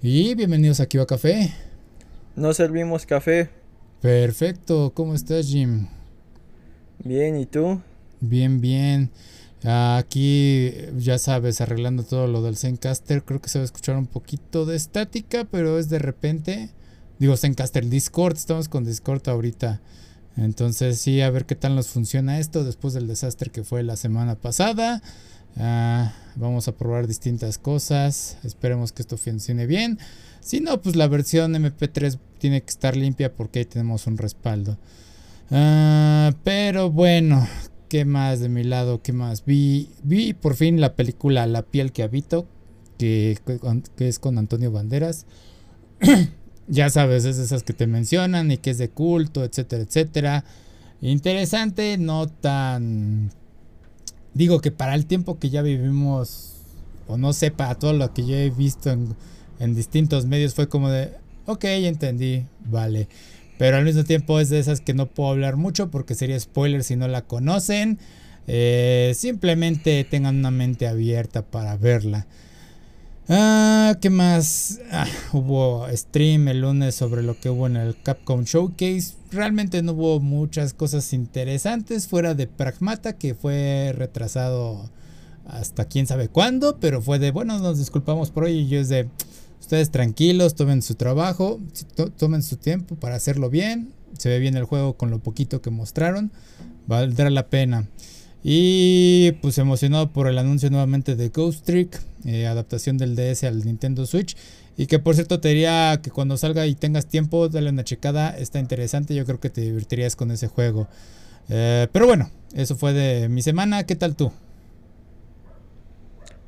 [0.00, 1.52] Y bienvenidos aquí a Café.
[2.36, 3.50] No servimos café.
[4.00, 5.88] Perfecto, ¿cómo estás Jim?
[7.02, 7.80] Bien, ¿y tú?
[8.20, 9.10] Bien, bien.
[9.64, 13.24] Aquí, ya sabes, arreglando todo lo del Zencaster.
[13.24, 16.70] Creo que se va a escuchar un poquito de estática, pero es de repente.
[17.18, 18.36] Digo, Zencaster, Discord.
[18.36, 19.80] Estamos con Discord ahorita.
[20.36, 23.96] Entonces, sí, a ver qué tal nos funciona esto después del desastre que fue la
[23.96, 25.02] semana pasada.
[25.56, 28.38] Ah, vamos a probar distintas cosas.
[28.44, 29.98] Esperemos que esto funcione bien.
[30.40, 34.78] Si no, pues la versión MP3 tiene que estar limpia porque ahí tenemos un respaldo.
[35.50, 37.46] Ah, pero bueno,
[37.88, 39.02] ¿qué más de mi lado?
[39.02, 39.44] ¿Qué más?
[39.44, 42.46] Vi, vi por fin la película La piel que habito,
[42.98, 43.38] que,
[43.96, 45.26] que es con Antonio Banderas.
[46.68, 50.44] ya sabes, es esas que te mencionan y que es de culto, etcétera, etcétera.
[51.00, 53.32] Interesante, no tan...
[54.34, 56.54] Digo que para el tiempo que ya vivimos,
[57.06, 59.14] o no sé, para todo lo que yo he visto en,
[59.58, 61.12] en distintos medios, fue como de,
[61.46, 63.08] ok, entendí, vale.
[63.58, 66.84] Pero al mismo tiempo es de esas que no puedo hablar mucho porque sería spoiler
[66.84, 67.98] si no la conocen.
[68.46, 72.26] Eh, simplemente tengan una mente abierta para verla.
[73.28, 74.80] Ah, ¿qué más?
[74.90, 79.17] Ah, hubo stream el lunes sobre lo que hubo en el Capcom Showcase.
[79.30, 84.90] Realmente no hubo muchas cosas interesantes fuera de Pragmata que fue retrasado
[85.46, 88.88] hasta quién sabe cuándo, pero fue de, bueno, nos disculpamos por hoy y yo es
[88.88, 89.08] de,
[89.60, 91.60] ustedes tranquilos, tomen su trabajo,
[92.16, 93.92] tomen su tiempo para hacerlo bien.
[94.16, 96.32] Se ve bien el juego con lo poquito que mostraron,
[96.86, 97.86] valdrá la pena.
[98.42, 103.64] Y pues emocionado por el anuncio nuevamente de Ghost Trick, eh, adaptación del DS al
[103.64, 104.36] Nintendo Switch.
[104.78, 108.30] Y que por cierto te diría que cuando salga y tengas tiempo, dale una checada,
[108.30, 110.88] está interesante, yo creo que te divertirías con ese juego.
[111.50, 114.32] Eh, pero bueno, eso fue de mi semana, ¿qué tal tú?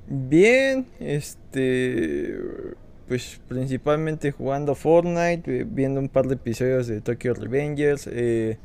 [0.08, 2.38] Bien, este,
[3.06, 8.08] pues principalmente jugando Fortnite, viendo un par de episodios de Tokyo Revengers.
[8.10, 8.56] Eh,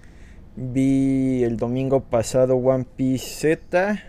[0.58, 4.02] Vi el domingo pasado One Piece Z,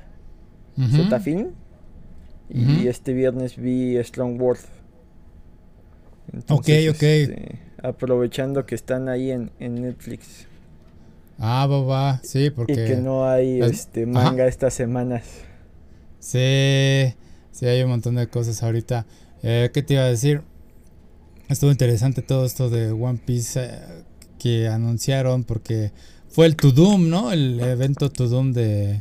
[0.77, 1.51] Z Fin.
[2.49, 4.63] Y este viernes vi Strong World.
[6.49, 7.03] Ok, ok.
[7.03, 10.47] Este, aprovechando que están ahí en, Netflix.
[11.39, 12.73] Ah, va, va, sí, porque...
[12.73, 15.25] Y que no hay este manga estas semanas.
[16.19, 17.15] Sí,
[17.53, 19.07] sí, hay un montón de cosas ahorita.
[19.43, 20.43] Eh, ¿Qué te iba a decir?
[21.49, 23.71] Estuvo interesante todo esto de One Piece eh,
[24.39, 25.93] que anunciaron porque
[26.29, 27.31] fue el To Doom, ¿no?
[27.31, 29.01] El evento To Doom de,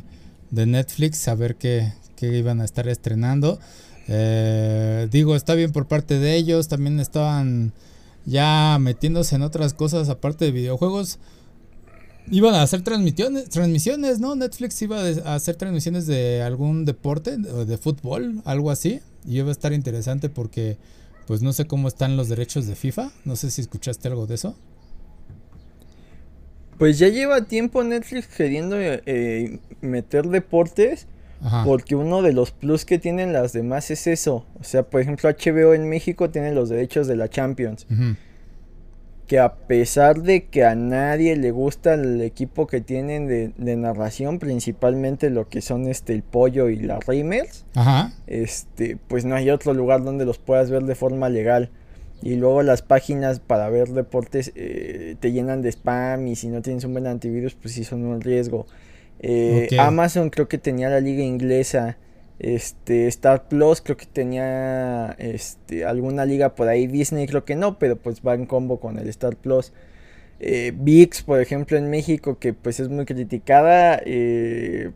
[0.52, 3.58] Netflix, a ver qué, iban a estar estrenando.
[4.08, 7.72] Eh, digo, está bien por parte de ellos, también estaban
[8.24, 11.18] ya metiéndose en otras cosas aparte de videojuegos.
[12.28, 14.34] Iban a hacer transmisiones, transmisiones, ¿no?
[14.34, 19.00] Netflix iba a hacer transmisiones de algún deporte, de fútbol, algo así.
[19.24, 20.76] Y iba a estar interesante porque,
[21.28, 23.12] pues no sé cómo están los derechos de FIFA.
[23.24, 24.56] No sé si escuchaste algo de eso.
[26.78, 31.06] Pues ya lleva tiempo Netflix queriendo eh, meter deportes.
[31.64, 34.46] Porque uno de los plus que tienen las demás es eso.
[34.60, 37.86] O sea, por ejemplo, HBO en México tiene los derechos de la Champions.
[39.26, 44.38] Que a pesar de que a nadie le gusta el equipo que tienen de, narración,
[44.38, 47.64] principalmente lo que son este el pollo y las Reimers,
[48.26, 51.70] este, pues no hay otro lugar donde los puedas ver de forma legal.
[52.22, 56.62] Y luego las páginas para ver deportes eh, te llenan de spam y si no
[56.62, 58.66] tienes un buen antivirus, pues sí son un riesgo.
[59.20, 61.98] Eh, Amazon creo que tenía la liga inglesa.
[62.38, 66.86] Este, Star Plus creo que tenía este, alguna liga por ahí.
[66.86, 69.72] Disney creo que no, pero pues va en combo con el Star Plus.
[70.38, 74.90] Eh, VIX, por ejemplo, en México, que pues es muy criticada, eh,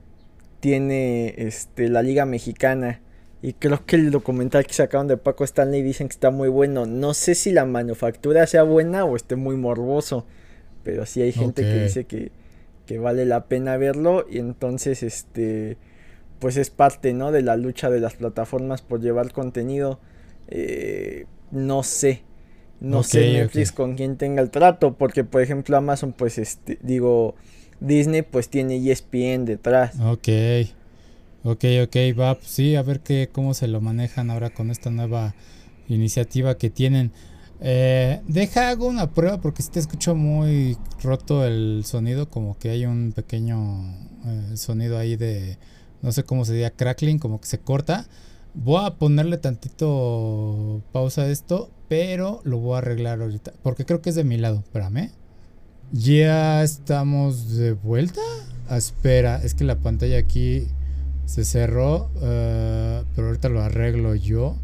[0.61, 3.01] tiene este, la liga mexicana.
[3.43, 6.85] Y creo que el documental que sacaron de Paco Stanley dicen que está muy bueno.
[6.85, 10.27] No sé si la manufactura sea buena o esté muy morboso.
[10.83, 12.33] Pero sí hay gente que dice que,
[12.99, 14.27] vale la pena verlo.
[14.31, 15.77] Y entonces, este.
[16.39, 17.33] Pues es parte, ¿no?
[17.33, 20.01] De la lucha de las plataformas por llevar contenido.
[20.49, 22.23] Eh, no sé.
[22.81, 24.97] No sé Netflix con quién tenga el trato.
[24.97, 27.35] Porque, por ejemplo, Amazon, pues, este, digo,
[27.81, 29.99] Disney, pues tiene ESPN detrás.
[30.01, 30.29] Ok.
[31.43, 34.91] Ok, ok, va, pues sí, a ver qué, cómo se lo manejan ahora con esta
[34.91, 35.35] nueva
[35.89, 37.13] iniciativa que tienen.
[37.63, 42.71] Eh, deja, hago una prueba porque si te escucho muy roto el sonido, como que
[42.71, 43.85] hay un pequeño
[44.25, 45.59] eh, sonido ahí de,
[46.03, 48.07] no sé cómo se diría, crackling, como que se corta.
[48.55, 54.01] Voy a ponerle tantito pausa a esto, pero lo voy a arreglar ahorita, porque creo
[54.01, 55.11] que es de mi lado, espérame.
[55.93, 58.21] Ya estamos de vuelta.
[58.69, 60.69] Ah, espera, es que la pantalla aquí
[61.27, 64.57] se cerró, eh, pero ahorita lo arreglo yo.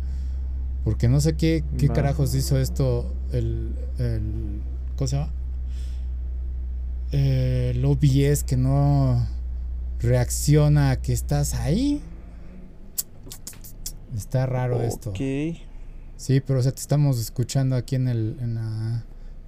[0.86, 4.60] Porque no sé qué, qué carajos hizo esto el, el
[4.94, 5.32] ¿cómo se llama?
[7.10, 9.26] El OBS que no
[9.98, 12.00] reacciona a que estás ahí.
[14.16, 15.12] Está raro esto.
[16.16, 19.04] Sí, pero o sea, te estamos escuchando aquí en, el, en la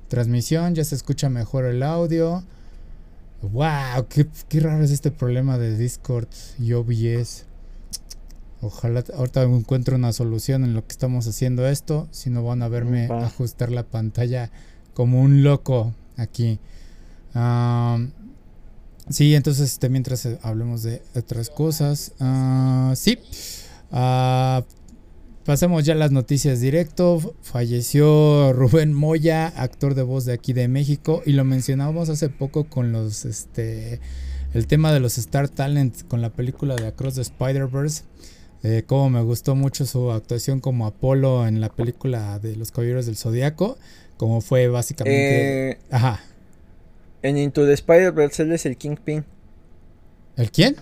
[0.08, 2.43] transmisión, ya se escucha mejor el audio.
[3.43, 4.08] ¡Wow!
[4.08, 6.26] Qué, qué raro es este problema de Discord
[6.58, 7.48] y OBS.
[8.61, 12.09] Ojalá ahorita encuentre una solución en lo que estamos haciendo esto.
[12.11, 14.51] Si no van a verme ajustar la pantalla
[14.95, 16.59] como un loco aquí.
[19.09, 22.13] sí, entonces este, mientras eh, hablemos de otras cosas.
[22.19, 23.19] Uh, sí.
[23.93, 24.63] Uh,
[25.45, 27.35] pasemos ya a las noticias directo.
[27.43, 31.23] Falleció Rubén Moya, actor de voz de aquí de México.
[31.25, 34.01] Y lo mencionábamos hace poco con los este
[34.55, 38.03] el tema de los Star Talent con la película de Across the Spider-Verse.
[38.63, 43.07] Eh, como me gustó mucho su actuación como Apolo en la película de los Caballeros
[43.07, 43.79] del Zodiaco,
[44.17, 45.71] como fue básicamente...
[45.71, 46.21] Eh, ajá.
[47.23, 49.25] En Into the Spider-Verse él es el Kingpin.
[50.37, 50.77] ¿El quién?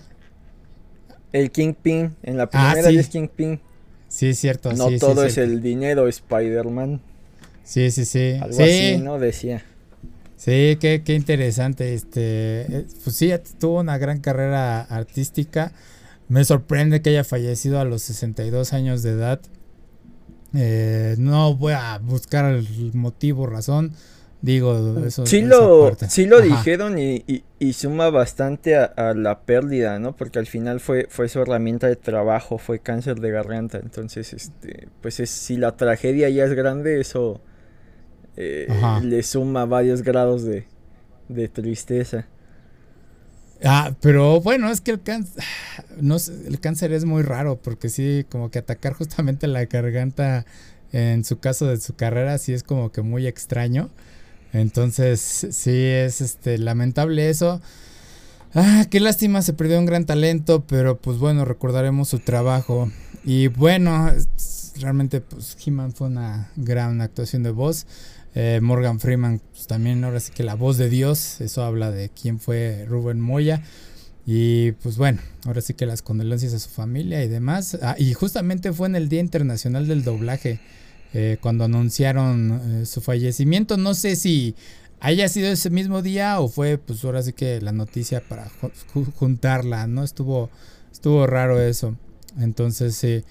[1.33, 2.15] El Kingpin.
[2.23, 3.59] En la primera ah, es Kingpin.
[4.07, 4.71] Sí, es cierto.
[4.73, 7.01] No todo es, el dinero, Spider-Man.
[7.63, 8.37] Sí, sí, sí.
[8.41, 9.19] Algo así, ¿no?
[9.19, 9.63] Decía.
[10.37, 11.93] Sí, qué, qué interesante.
[11.93, 15.73] Este, eh, pues sí, tuvo una gran carrera artística.
[16.29, 19.41] Me sorprende que haya fallecido a los 62 años de edad.
[20.53, 23.93] Eh, no voy a buscar el motivo, razón.
[24.41, 25.25] Digo, eso.
[25.25, 27.23] Sí lo, sí lo dijeron y,
[27.57, 30.15] y, suma bastante a, la pérdida, ¿no?
[30.15, 33.79] Porque al final fue, fue su herramienta de trabajo, fue cáncer de garganta.
[33.79, 37.41] Entonces, este, pues es, si la tragedia ya es grande, eso
[38.35, 38.67] eh,
[39.01, 40.67] le suma varios grados de,
[41.29, 42.27] de tristeza.
[43.63, 45.43] Ah, pero bueno, es que el cáncer,
[45.99, 50.45] no el cáncer es muy raro porque sí, como que atacar justamente la garganta
[50.91, 53.89] en su caso de su carrera sí es como que muy extraño.
[54.53, 57.61] Entonces, sí es este lamentable eso.
[58.53, 62.89] Ah, qué lástima, se perdió un gran talento, pero pues bueno, recordaremos su trabajo.
[63.25, 64.09] Y bueno,
[64.79, 67.85] realmente pues He-Man fue una gran actuación de voz.
[68.35, 72.09] Eh, Morgan Freeman, pues, también ahora sí que la voz de Dios, eso habla de
[72.09, 73.63] quién fue Rubén Moya.
[74.29, 77.77] Y pues bueno, ahora sí que las condolencias a su familia y demás.
[77.81, 80.59] Ah, y justamente fue en el Día Internacional del Doblaje,
[81.13, 83.77] eh, cuando anunciaron eh, su fallecimiento.
[83.77, 84.53] No sé si
[84.99, 88.51] haya sido ese mismo día o fue pues ahora sí que la noticia para
[89.15, 90.03] juntarla, ¿no?
[90.03, 90.49] Estuvo,
[90.91, 91.95] estuvo raro eso.
[92.37, 93.23] Entonces sí.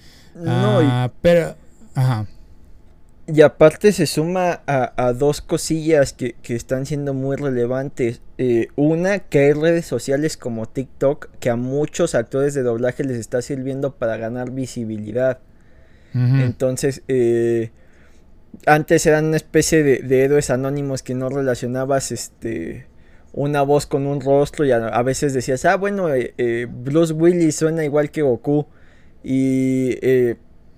[0.47, 1.55] Ah, pero,
[1.93, 2.27] ajá.
[3.29, 8.21] Y aparte se suma a, dos cosillas que, están siendo muy relevantes.
[8.37, 13.17] Eh, una, que hay redes sociales como TikTok que a muchos actores de doblaje les
[13.17, 15.39] está sirviendo para ganar visibilidad.
[16.13, 17.69] Entonces, eh,
[18.65, 22.87] antes eran una especie de, héroes anónimos que no relacionabas este
[23.33, 27.83] una voz con un rostro y a, veces decías, ah, bueno, eh, Bruce Willis suena
[27.83, 28.65] igual que Goku.
[29.23, 29.95] Y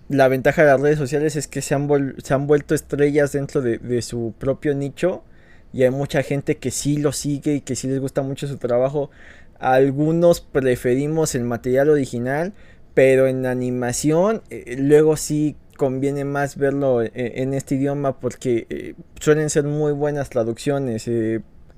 [0.09, 3.61] la ventaja de las redes sociales es que se han, se han vuelto estrellas dentro
[3.61, 5.23] de, su propio nicho
[5.71, 8.57] y hay mucha gente que sí lo sigue y que sí les gusta mucho su
[8.57, 9.11] trabajo.
[9.59, 12.53] Algunos preferimos el material original,
[12.95, 18.95] pero en animación eh, luego sí conviene más verlo eh, en, este idioma porque eh,
[19.19, 21.07] suelen ser muy buenas traducciones.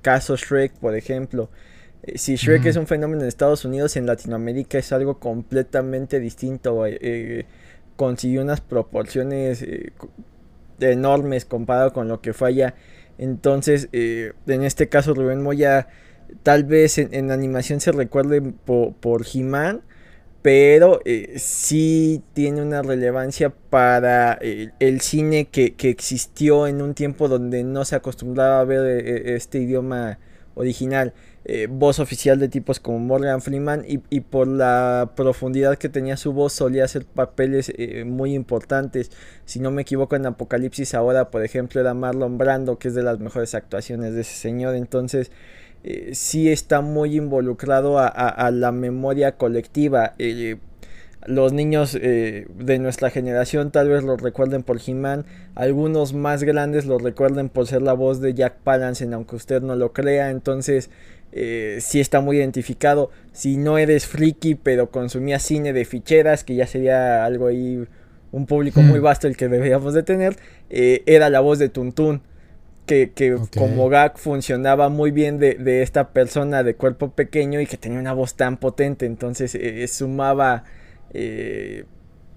[0.00, 1.50] caso Shrek, por ejemplo.
[2.14, 6.84] Si Shrek es un fenómeno en Estados Unidos, en Latinoamérica es algo completamente distinto
[8.02, 9.92] consiguió unas proporciones eh,
[10.80, 12.74] enormes comparado con lo que fue allá.
[13.16, 15.86] Entonces, eh, en este caso, Rubén Moya,
[16.42, 19.82] tal vez en, animación se recuerde por, por He-Man,
[20.42, 27.28] pero eh, sí tiene una relevancia para el cine que, que, existió en un tiempo
[27.28, 30.18] donde no se acostumbraba a ver este idioma
[30.56, 31.14] original.
[31.44, 36.32] Eh, voz oficial de tipos como Morgan Freeman y, por la profundidad que tenía su
[36.32, 39.10] voz solía hacer papeles eh, muy importantes.
[39.44, 43.02] Si no me equivoco en Apocalipsis ahora, por ejemplo, era Marlon Brando, que es de
[43.02, 44.76] las mejores actuaciones de ese señor.
[44.76, 45.32] Entonces,
[45.82, 50.14] eh, sí está muy involucrado a, la memoria colectiva.
[51.26, 56.98] los niños de nuestra generación tal vez lo recuerden por He-Man, algunos más grandes lo
[56.98, 60.30] recuerden por ser la voz de Jack Palance, aunque usted no lo crea.
[60.30, 60.90] Entonces,
[61.32, 63.10] eh, si está muy identificado.
[63.32, 67.86] Si no eres friki, pero consumías cine de ficheras, que ya sería algo ahí,
[68.30, 69.02] un público muy hmm.
[69.02, 70.36] vasto el que deberíamos de tener,
[70.70, 72.22] eh, era la voz de Tuntún.
[72.84, 77.98] Que, como gag funcionaba muy bien de, esta persona de cuerpo pequeño y que tenía
[77.98, 79.06] una voz tan potente.
[79.06, 80.64] Entonces eh, sumaba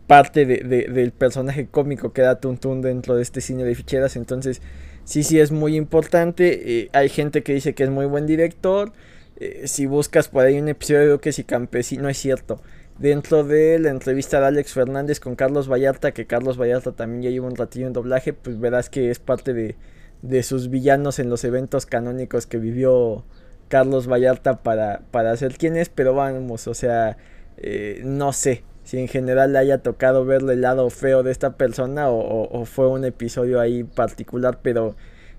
[0.07, 4.15] parte de, del personaje cómico que da Tuntun dentro de este cine de ficheras.
[4.15, 4.61] Entonces,
[5.05, 6.81] sí, sí es muy importante.
[6.81, 8.91] Eh, hay gente que dice que es muy buen director.
[9.37, 12.61] Eh, si buscas por ahí un episodio que si campesino es cierto.
[12.99, 17.29] Dentro de la entrevista de Alex Fernández con Carlos Vallarta, que Carlos Vallarta también ya
[17.29, 19.75] lleva un ratillo en doblaje, pues verás que es parte de,
[20.21, 23.25] de sus villanos en los eventos canónicos que vivió
[23.67, 27.17] Carlos Vallarta para, para hacer quien es, pero vamos, o sea,
[27.57, 31.57] eh, no sé si en general le haya tocado verle el lado feo de esta
[31.57, 34.95] persona o, fue un episodio ahí particular, pero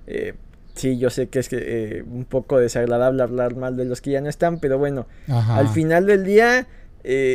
[0.07, 0.35] eh,
[0.75, 4.21] sí, yo sé que es eh, un poco desagradable hablar mal de los que ya
[4.21, 6.67] no están, pero bueno, al final del día...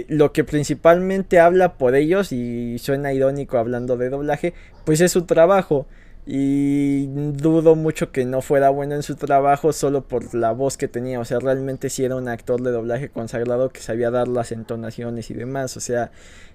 [0.09, 4.53] lo que principalmente habla por ellos y suena irónico hablando de doblaje,
[4.83, 5.87] pues es su trabajo.
[6.25, 10.87] Y dudo mucho que no fuera bueno en su trabajo solo por la voz que
[10.87, 11.19] tenía.
[11.19, 15.31] O sea, realmente si era un actor de doblaje consagrado que sabía dar las entonaciones
[15.31, 15.75] y demás.
[15.77, 16.11] O sea,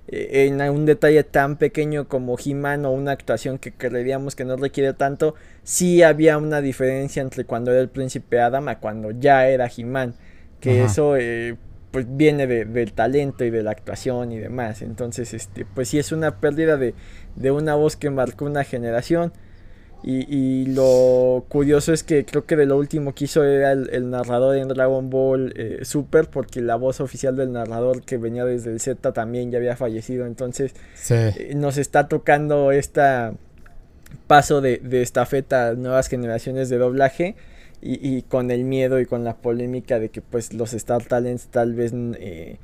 [0.09, 4.57] eh, en un detalle tan pequeño como He-Man o una actuación que creeríamos que no
[4.57, 9.49] requiere tanto, sí había una diferencia entre cuando era el príncipe Adam a cuando ya
[9.49, 10.15] era He-Man.
[10.61, 11.57] Que eso eh,
[11.91, 14.83] pues viene del talento y de la actuación y demás.
[14.83, 16.95] Entonces, este, pues sí es una pérdida de,
[17.35, 19.33] de una voz que marcó una generación.
[20.09, 24.57] Y, lo curioso es que creo que de lo último que hizo era el, narrador
[24.57, 28.79] en Dragon Ball eh, Super, porque la voz oficial del narrador que venía desde el
[28.79, 30.27] Z también ya había fallecido.
[30.27, 30.75] Entonces
[31.11, 33.35] eh, nos está tocando esta
[34.29, 37.35] paso de, de estafeta a nuevas generaciones de doblaje.
[37.83, 41.49] Y, y, con el miedo y con la polémica de que pues los Star Talents
[41.49, 42.57] tal vez eh,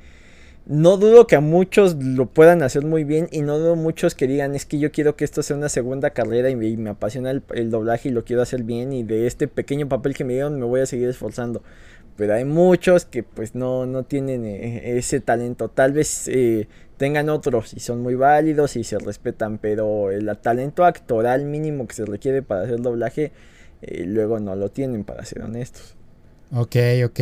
[0.65, 4.27] no dudo que a muchos lo puedan hacer muy bien y no dudo muchos que
[4.27, 7.69] digan es que yo quiero que esto sea una segunda carrera y me, apasiona el,
[7.69, 10.65] doblaje y lo quiero hacer bien y de este pequeño papel que me dieron me
[10.65, 11.61] voy a seguir esforzando.
[12.15, 15.69] Pero hay muchos que pues no, no tienen eh, ese talento.
[15.69, 16.67] Tal vez eh,
[16.97, 21.95] tengan otros y son muy válidos y se respetan, pero el talento actoral mínimo que
[21.95, 23.31] se requiere para hacer doblaje
[23.81, 25.95] eh, luego no lo tienen para ser honestos.
[26.53, 27.19] Ok, ok.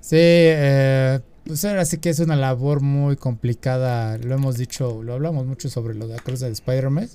[0.00, 1.20] Sí, eh,
[1.52, 4.16] pues ahora que es una labor muy complicada.
[4.16, 7.10] Lo hemos dicho, lo hablamos mucho sobre lo de la de Spider-Man.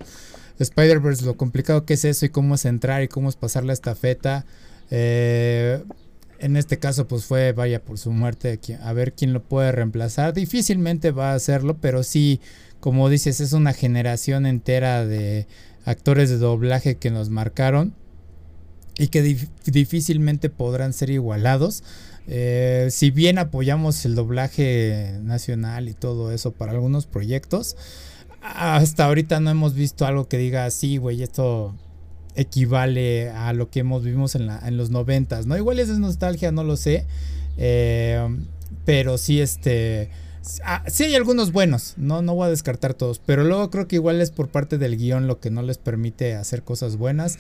[0.60, 3.74] Spider-Verse, lo complicado que es eso y cómo es entrar y cómo es pasar la
[3.74, 4.46] estafeta.
[4.92, 5.84] Eh,
[6.38, 10.36] en este caso, pues fue, vaya, por su muerte, a ver quién lo puede reemplazar.
[10.36, 12.40] Difícilmente va a hacerlo, pero sí,
[12.80, 15.48] como dices, es una generación entera de
[15.84, 17.96] actores de doblaje que nos marcaron
[19.00, 21.84] y que difícilmente podrán ser igualados.
[22.28, 27.78] Eh, si bien apoyamos el doblaje nacional y todo eso para algunos proyectos,
[28.42, 31.74] hasta ahorita no hemos visto algo que diga, sí, güey, esto
[32.36, 35.58] equivale a lo que hemos vivimos en, la, en los noventas, ¿no?
[35.58, 37.06] Igual es nostalgia, no lo sé,
[37.58, 38.28] eh,
[38.86, 40.10] pero sí, este...
[40.64, 43.96] Ah, sí hay algunos buenos, no, no voy a descartar todos, pero luego creo que
[43.98, 47.38] igual es por parte del guion lo que no les permite hacer cosas buenas.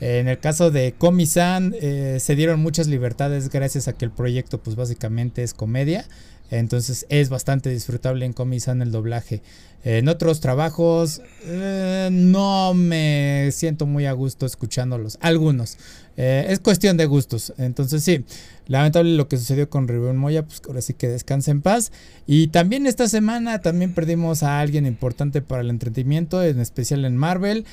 [0.00, 4.58] En el caso de Komi-san, eh, se dieron muchas libertades gracias a que el proyecto,
[4.58, 6.06] pues básicamente es comedia.
[6.50, 9.42] Entonces es bastante disfrutable en Komi-san el doblaje.
[9.82, 15.16] En otros trabajos eh, no me siento muy a gusto escuchándolos.
[15.20, 15.78] Algunos.
[16.16, 17.54] Eh, es cuestión de gustos.
[17.56, 18.24] Entonces sí,
[18.66, 20.42] lamentable lo que sucedió con Rubén Moya.
[20.44, 21.92] Pues ahora sí que descanse en paz.
[22.26, 27.16] Y también esta semana también perdimos a alguien importante para el entretenimiento, en especial en
[27.16, 27.64] Marvel.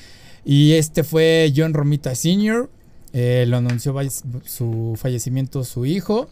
[0.45, 2.69] Y este fue John Romita Sr.
[3.11, 3.95] Eh, lo anunció
[4.45, 6.29] su fallecimiento su hijo.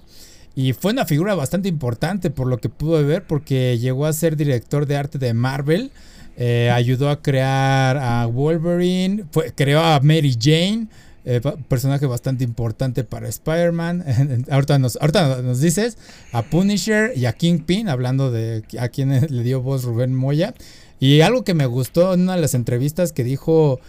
[0.56, 4.38] Y fue una figura bastante importante por lo que pude ver, porque llegó a ser
[4.38, 5.92] director de arte de Marvel.
[6.38, 10.88] Eh, ayudó a crear a Wolverine, creó a Mary Jane,
[11.26, 14.46] eh, personaje bastante importante para Spider-Man.
[14.50, 15.98] ahorita, nos, ahorita nos dices
[16.32, 20.54] a Punisher y a Kingpin, hablando de a quien le dio voz Rubén Moya.
[21.00, 23.82] Y algo que me gustó en una de las entrevistas que dijo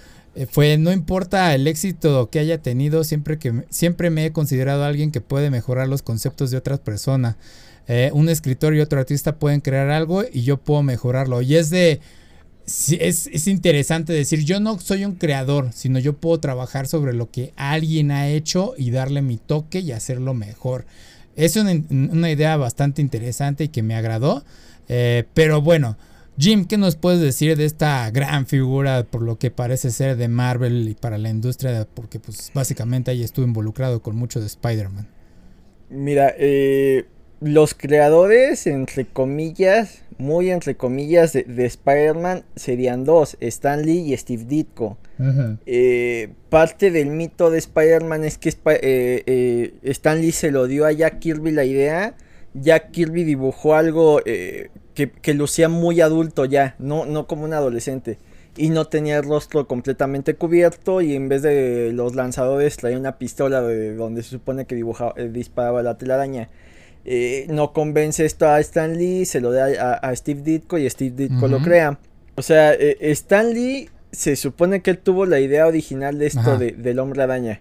[0.51, 5.11] fue no importa el éxito que haya tenido, siempre que siempre me he considerado alguien
[5.11, 7.37] que puede mejorar los conceptos de otras personas.
[7.89, 11.41] Eh, un escritor y otro artista pueden crear algo y yo puedo mejorarlo.
[11.41, 12.01] Y es de
[12.67, 17.31] es, es, interesante decir, yo no soy un creador, sino yo puedo trabajar sobre lo
[17.31, 20.85] que alguien ha hecho y darle mi toque y hacerlo mejor.
[21.37, 24.45] Es una, una idea bastante interesante y que me agradó.
[24.89, 25.97] Eh, pero bueno,
[26.39, 30.29] Jim, ¿qué nos puedes decir de esta gran figura por lo que parece ser de
[30.29, 31.87] Marvel y para la industria?
[31.95, 35.09] Porque pues básicamente ahí estuvo involucrado con mucho de Spider-Man.
[35.89, 37.07] Mira, eh,
[37.41, 44.45] los creadores, entre comillas, muy entre comillas, de, Spider-Man serían dos, Stan Lee y Steve
[44.45, 44.99] Ditko.
[45.65, 50.93] Eh, parte del mito de Spider-Man es que eh, Stan Lee se lo dio a
[50.93, 52.15] Jack Kirby la idea.
[52.53, 54.21] Jack Kirby dibujó algo
[54.97, 58.19] que, lucía muy adulto ya, no, no como un adolescente.
[58.57, 63.19] Y no tenía el rostro completamente cubierto y en vez de los lanzadores traía una
[63.19, 66.49] pistola de donde se supone que dibujaba, eh, disparaba la telaraña.
[67.05, 71.29] Eh, no convence esto a Stan Lee, se lo da a, Steve Ditko y Steve
[71.29, 71.99] Ditko lo crea.
[72.35, 76.57] O sea, eh, Stan Lee se supone que él tuvo la idea original de esto
[76.57, 77.61] de, del hombre araña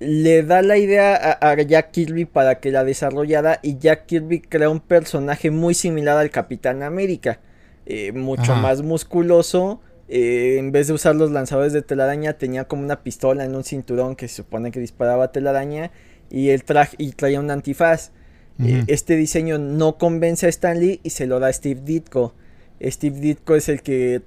[0.00, 4.70] le da la idea a, Jack Kirby para que la desarrollara y Jack Kirby crea
[4.70, 7.38] un personaje muy similar al Capitán América,
[7.84, 9.80] eh, mucho más musculoso.
[10.08, 13.62] Eh, en vez de usar los lanzadores de telaraña tenía como una pistola en un
[13.62, 15.92] cinturón que se supone que disparaba telaraña
[16.30, 18.10] y el traje y traía un antifaz.
[18.58, 22.34] Eh, este diseño no convence a Stan Lee y se lo da a Steve Ditko.
[22.82, 24.22] Steve Ditko es el que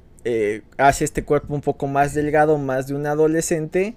[0.78, 3.96] hace este cuerpo un poco más delgado, más de un adolescente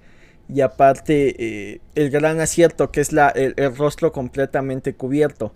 [0.49, 5.53] y aparte eh, el gran acierto que es la, el, rostro completamente cubierto.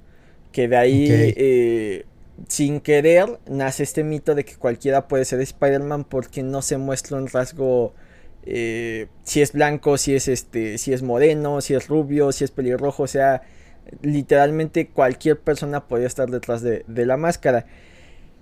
[0.51, 2.05] Que de ahí, eh,
[2.49, 7.17] sin querer, nace este mito de que cualquiera puede ser Spider-Man porque no se muestra
[7.17, 7.93] un rasgo
[8.43, 12.51] eh, si es blanco, si es este, si es moreno, si es rubio, si es
[12.51, 13.43] pelirrojo, o sea,
[14.01, 17.65] literalmente cualquier persona podría estar detrás de, de la máscara.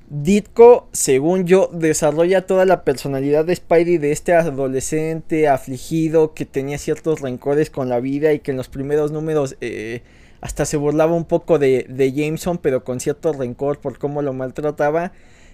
[0.10, 6.80] Ditko, según yo, desarrolla toda la personalidad de Spidey de este adolescente afligido que tenía
[6.80, 10.02] ciertos rencores con la vida y que en los primeros números eh,
[10.42, 11.86] hasta se burlaba un poco de,
[12.16, 15.12] Jameson, pero con cierto rencor por cómo lo maltrataba.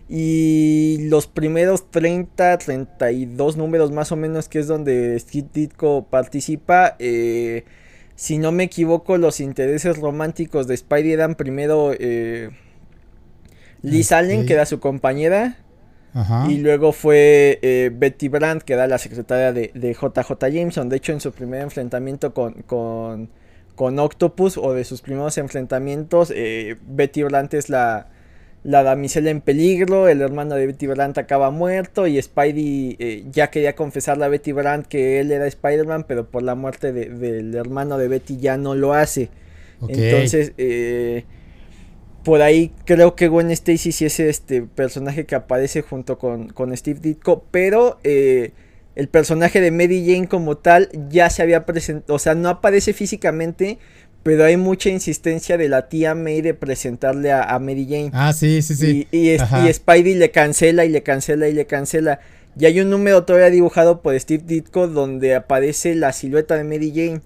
[0.08, 6.96] Y los primeros 30, 32 números más o menos, que es donde Steve Ditko participa,
[7.00, 7.66] eh,
[8.16, 11.92] si no me equivoco, los intereses románticos de Spidey eran primero...
[12.00, 12.52] Eh,
[13.86, 15.58] Liz Allen, que era su compañera.
[16.48, 20.88] Y luego fue eh, Betty Brandt, que era la secretaria de, JJ Jameson.
[20.88, 22.64] De hecho, en su primer enfrentamiento con,
[23.76, 28.08] con, Octopus, o de sus primeros enfrentamientos, eh, Betty Brandt es la,
[28.64, 30.08] la damisela en peligro.
[30.08, 32.08] El hermano de Betty Brandt acaba muerto.
[32.08, 36.44] Y Spidey eh, ya quería confesarle a Betty Brandt que él era Spider-Man, pero por
[36.44, 39.32] la muerte del hermano de Betty ya no lo hace.
[39.86, 40.54] Entonces,
[42.26, 47.00] por ahí creo que Gwen Stacy sí es este personaje que aparece junto con, Steve
[47.00, 48.52] Ditko, pero eh,
[48.96, 52.94] el personaje de Mary Jane como tal ya se había presentado, o sea, no aparece
[52.94, 53.78] físicamente,
[54.24, 58.10] pero hay mucha insistencia de la tía May de presentarle a, Mary Jane.
[58.12, 59.08] Ah, sí, sí, sí.
[59.12, 62.22] Y, y, Spidey le cancela y le cancela y le cancela.
[62.58, 66.92] Y hay un número todavía dibujado por Steve Ditko donde aparece la silueta de Mary
[66.96, 67.22] Jane.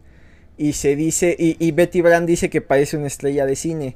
[0.57, 3.95] Y se dice, y, y Betty Brand dice que parece una estrella de cine.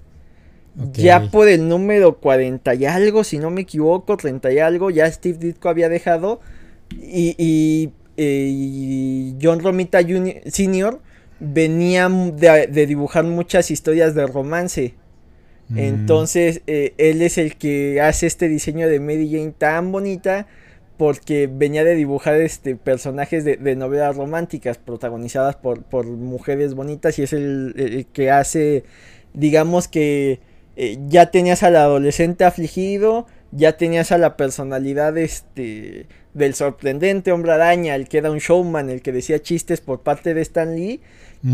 [0.93, 5.12] Ya por el número 40 y algo, si no me equivoco, 30 y algo, ya
[5.12, 6.39] Steve Ditko había dejado.
[6.91, 10.99] Y, y, eh, John Romita Jr., Sr.
[11.39, 14.95] venía de, dibujar muchas historias de romance.
[15.69, 15.77] Mm.
[15.77, 20.47] Entonces, eh, él es el que hace este diseño de Mary Jane tan bonita
[20.97, 27.23] porque venía de dibujar este personajes de, novelas románticas protagonizadas por, por, mujeres bonitas y
[27.23, 28.83] es el que hace,
[29.33, 30.39] digamos que
[30.75, 37.51] eh, ya tenías al adolescente afligido, ya tenías a la personalidad este del sorprendente hombre
[37.51, 41.01] araña, el que era un showman, el que decía chistes por parte de Stan Lee,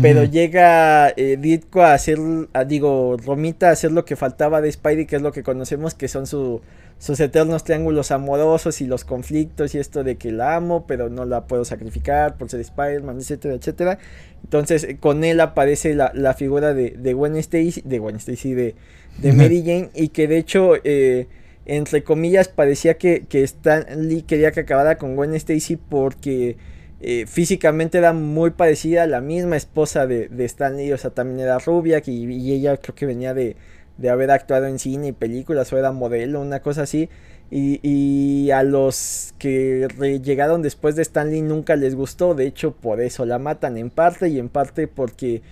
[0.00, 2.18] pero llega eh, Ditko a hacer,
[2.68, 6.06] digo, Romita a hacer lo que faltaba de Spidey, que es lo que conocemos, que
[6.06, 11.08] son sus eternos triángulos amorosos y los conflictos y esto de que la amo, pero
[11.08, 13.98] no la puedo sacrificar por ser Spider-Man, etcétera, etcétera.
[14.44, 18.76] Entonces, con él aparece la, la figura de, de Gwen Stacy, de Gwen Stacy, de,
[19.18, 21.26] de Mary Jane y que de hecho, eh,
[21.66, 26.56] entre comillas, parecía que, que Stan Lee quería que acabara con Gwen Stacy porque
[27.00, 31.10] eh, físicamente era muy parecida a la misma esposa de, de Stan Lee, o sea,
[31.10, 33.56] también era rubia y, ella creo que venía de,
[33.96, 37.08] de, haber actuado en cine y películas o era modelo, una cosa así.
[37.50, 39.88] Y, y a los que
[40.22, 43.90] llegaron después de Stan Lee nunca les gustó, de hecho por eso la matan en
[43.90, 45.42] parte y en parte porque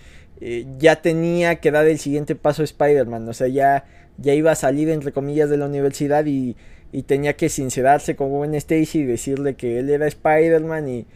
[0.41, 3.87] eh, ya tenía que dar el siguiente paso Spider-Man, o sea, ya,
[4.19, 6.57] ya iba a salir entre comillas de la universidad y,
[6.93, 11.07] y tenía que sincerarse con Gwen Stacy y decirle que él era Spider-Man y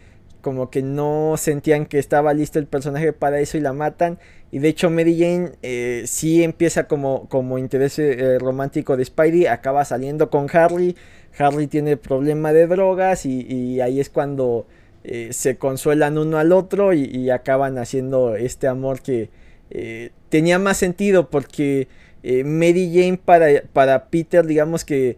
[0.43, 4.19] como que no sentían que estaba listo el personaje para eso y la matan.
[4.51, 9.47] Y de hecho Mary Jane eh, sí empieza como, como interés eh, romántico de Spidey,
[9.47, 10.95] acaba saliendo con Harry,
[11.39, 14.67] Harry tiene problema de drogas y, ahí es cuando
[15.05, 19.31] eh, se consuelan uno al otro y, acaban haciendo este amor que
[19.71, 21.89] eh, tenía más sentido porque
[22.23, 25.17] Mary Jane para, para, Peter digamos que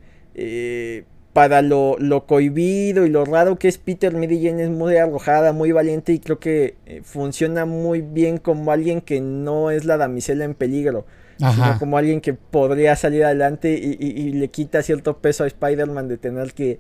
[1.35, 5.73] para lo, lo, cohibido y lo raro que es Peter, Jane es muy arrojada, muy
[5.73, 10.55] valiente y creo que funciona muy bien como alguien que no es la damisela en
[10.55, 11.05] peligro.
[11.37, 16.19] sino como alguien que podría salir adelante y, le quita cierto peso a Spider-Man de
[16.19, 16.79] tener que,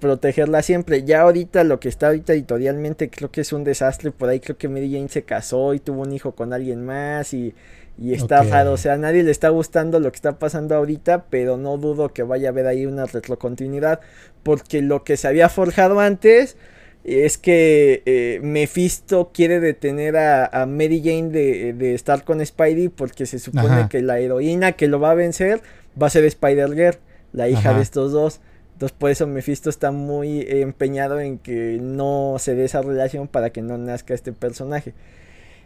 [0.00, 1.04] protegerla siempre.
[1.04, 4.58] Ya ahorita lo que está ahorita editorialmente creo que es un desastre, por ahí creo
[4.58, 7.54] que Mary Jane se casó y tuvo un hijo con alguien más y,
[7.98, 11.56] está raro, o sea, a nadie le está gustando lo que está pasando ahorita, pero
[11.56, 14.00] no dudo que vaya a haber ahí una retrocontinuidad,
[14.42, 16.56] porque lo que se había forjado antes
[17.04, 23.38] es que eh, Mephisto quiere detener a, Mary Jane de, estar con Spidey porque se
[23.38, 25.60] supone que la heroína que lo va a vencer
[26.00, 26.96] va a ser Spider-Girl,
[27.32, 28.40] la hija de estos dos.
[28.72, 33.50] Entonces por eso Mephisto está muy empeñado en que no se dé esa relación para
[33.50, 34.94] que no nazca este personaje.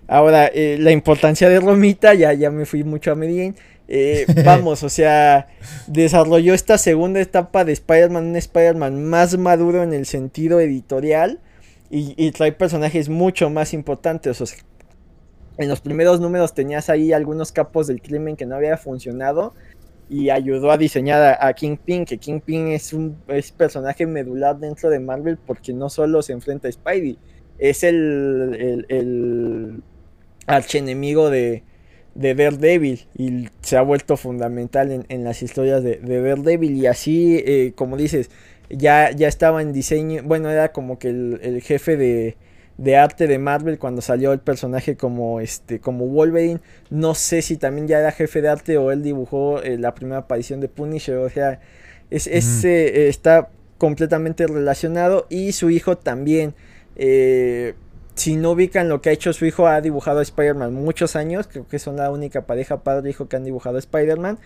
[0.08, 3.54] Ahora, eh, la importancia de Romita, ya, ya me fui mucho a Jane.
[3.88, 5.48] Eh, vamos, o sea,
[5.86, 11.40] desarrolló esta segunda etapa de Spider-Man, un Spider-Man más maduro en el sentido editorial
[11.90, 14.40] y, trae personajes mucho más importantes.
[14.40, 14.58] O sea,
[15.58, 19.54] en los primeros números tenías ahí algunos capos del crimen que no había funcionado
[20.08, 23.16] y ayudó a diseñar a, Kingpin, que Kingpin es un
[23.58, 27.18] personaje medular dentro de Marvel porque no solo se enfrenta a Spidey,
[27.58, 29.82] es el, el, el
[30.48, 31.62] archenemigo de,
[32.14, 36.76] de Daredevil y se ha vuelto fundamental en, las historias de, de, Daredevil.
[36.76, 38.30] Y así eh, como dices
[38.70, 42.36] ya, ya estaba en diseño bueno era como que el, jefe de,
[42.76, 46.60] de, arte de Marvel cuando salió el personaje como este como Wolverine.
[46.90, 50.18] No sé si también ya era jefe de arte o él dibujó eh, la primera
[50.18, 51.16] aparición de Punisher.
[51.18, 51.60] O sea
[52.10, 52.26] es,
[52.64, 56.54] eh, está completamente relacionado y su hijo también
[56.96, 57.74] eh,
[58.18, 61.48] si no ubican lo que ha hecho su hijo, ha dibujado a Spider-Man muchos años.
[61.48, 64.38] Creo que son la única pareja padre-hijo que han dibujado a Spider-Man.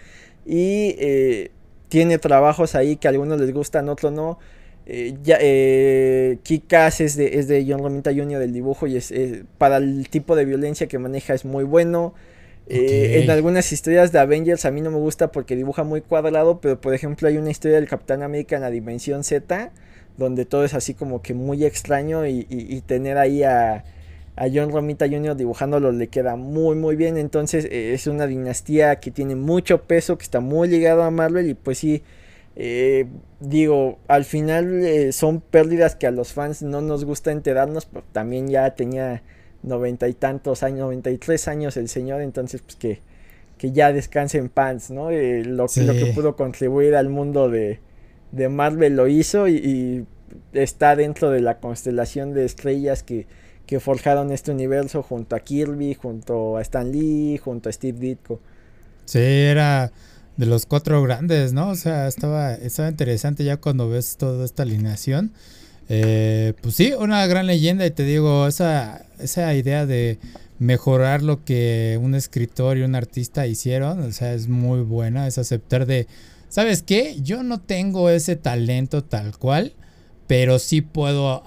[0.47, 1.51] Y eh,
[1.89, 4.39] tiene trabajos ahí que a algunos les gustan, otros no.
[4.87, 8.39] Eh, ya, eh, Kikas es de, es de John Romita Jr.
[8.39, 9.13] del dibujo y es,
[9.59, 12.15] para el tipo de violencia que maneja es muy bueno.
[12.69, 16.81] En algunas historias de Avengers a mí no me gusta porque dibuja muy cuadrado, pero
[16.81, 19.73] por ejemplo hay una historia del Capitán América en la Dimensión Z
[20.17, 23.85] donde todo es así como que muy extraño y, tener ahí a,
[24.53, 25.37] John Romita Jr.
[25.37, 27.17] dibujándolo le queda muy muy bien.
[27.19, 31.49] Entonces eh, es una dinastía que tiene mucho peso, que está muy ligado a Marvel
[31.49, 32.03] y pues sí,
[32.57, 33.07] eh,
[33.41, 38.05] digo, al final eh, son pérdidas que a los fans no nos gusta enterarnos, pero
[38.13, 39.23] también ya tenía
[39.63, 43.01] noventa y tantos años, noventa y tres años el señor, entonces pues que,
[43.59, 45.11] que ya descanse en pants, ¿no?
[45.11, 47.81] lo, lo que pudo contribuir al mundo de
[48.33, 50.07] de Marvel lo hizo y,
[50.55, 53.27] está dentro de la constelación de estrellas que,
[53.67, 58.41] que, forjaron este universo junto a Kirby, junto a Stan Lee, junto a Steve Ditko.
[59.05, 59.93] Sí, era
[60.37, 61.69] de los cuatro grandes, ¿no?
[61.69, 65.33] O sea, estaba, estaba interesante ya cuando ves toda esta alineación.
[65.89, 70.19] Eh, pues sí, una gran leyenda y te digo, esa, esa idea de
[70.59, 75.37] mejorar lo que un escritor y un artista hicieron, o sea, es muy buena, es
[75.37, 76.07] aceptar de
[76.53, 77.17] ¿sabes qué?
[77.23, 79.73] Yo no tengo ese talento tal cual,
[80.27, 81.43] pero sí puedo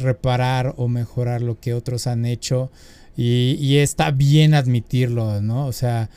[0.00, 2.70] reparar o mejorar lo que otros han hecho
[3.16, 5.66] y, está bien admitirlo, ¿no?
[5.66, 6.10] O sea,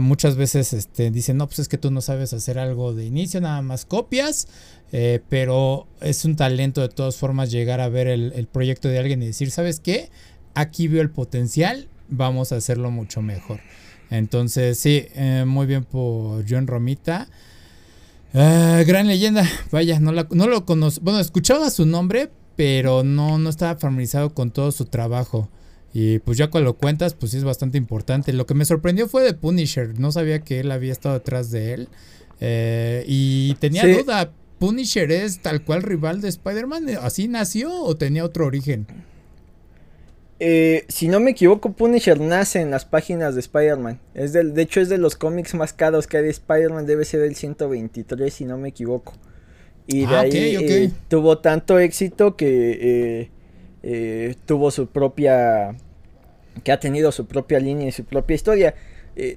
[0.00, 3.40] muchas veces este, dicen, no, pues es que tú no sabes hacer algo de inicio,
[3.40, 4.46] nada más copias,
[4.92, 9.24] eh, pero es un talento de todas formas llegar a ver el, proyecto de alguien
[9.24, 10.08] y decir, ¿sabes qué?
[10.54, 13.58] Aquí veo el potencial, vamos a hacerlo mucho mejor.
[14.08, 17.28] Entonces, sí, eh, muy bien por John Romita.
[18.34, 19.44] Ah, gran leyenda.
[19.70, 21.00] Vaya, no, no lo conozco.
[21.02, 25.48] Bueno, escuchaba su nombre, pero no, no estaba familiarizado con todo su trabajo.
[25.94, 28.32] Y pues ya cuando lo cuentas, pues es bastante importante.
[28.32, 29.98] Lo que me sorprendió fue de Punisher.
[29.98, 31.88] No sabía que él había estado detrás de él.
[32.40, 34.30] Eh, y tenía duda.
[34.58, 36.86] ¿Punisher es tal cual rival de Spider-Man?
[37.02, 38.86] ¿Así nació o tenía otro origen?
[40.40, 44.00] Eh, si no me equivoco, Punisher nace en las páginas de Spider-Man.
[44.14, 46.86] Es del, de hecho, es de los cómics más caros que hay de Spider-Man.
[46.86, 49.14] Debe ser el 123, si no me equivoco.
[49.86, 53.30] Y de ah, ahí eh, tuvo tanto éxito que
[53.82, 55.74] eh, tuvo su propia.
[56.62, 58.74] que ha tenido su propia línea y su propia historia.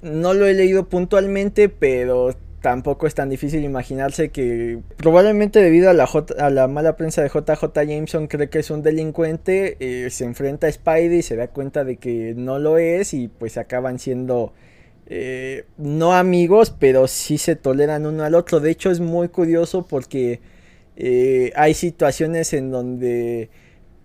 [0.02, 5.92] no lo he leído puntualmente, pero tampoco es tan difícil imaginarse que probablemente debido a
[5.92, 10.24] la, a la mala prensa de JJ Jameson cree que es un delincuente, eh, se
[10.24, 13.98] enfrenta a Spidey y se da cuenta de que no lo es y pues acaban
[13.98, 14.54] siendo
[15.06, 18.60] eh, no amigos, pero sí se toleran uno al otro.
[18.60, 20.40] De hecho es muy curioso porque
[20.96, 23.50] eh, hay situaciones en donde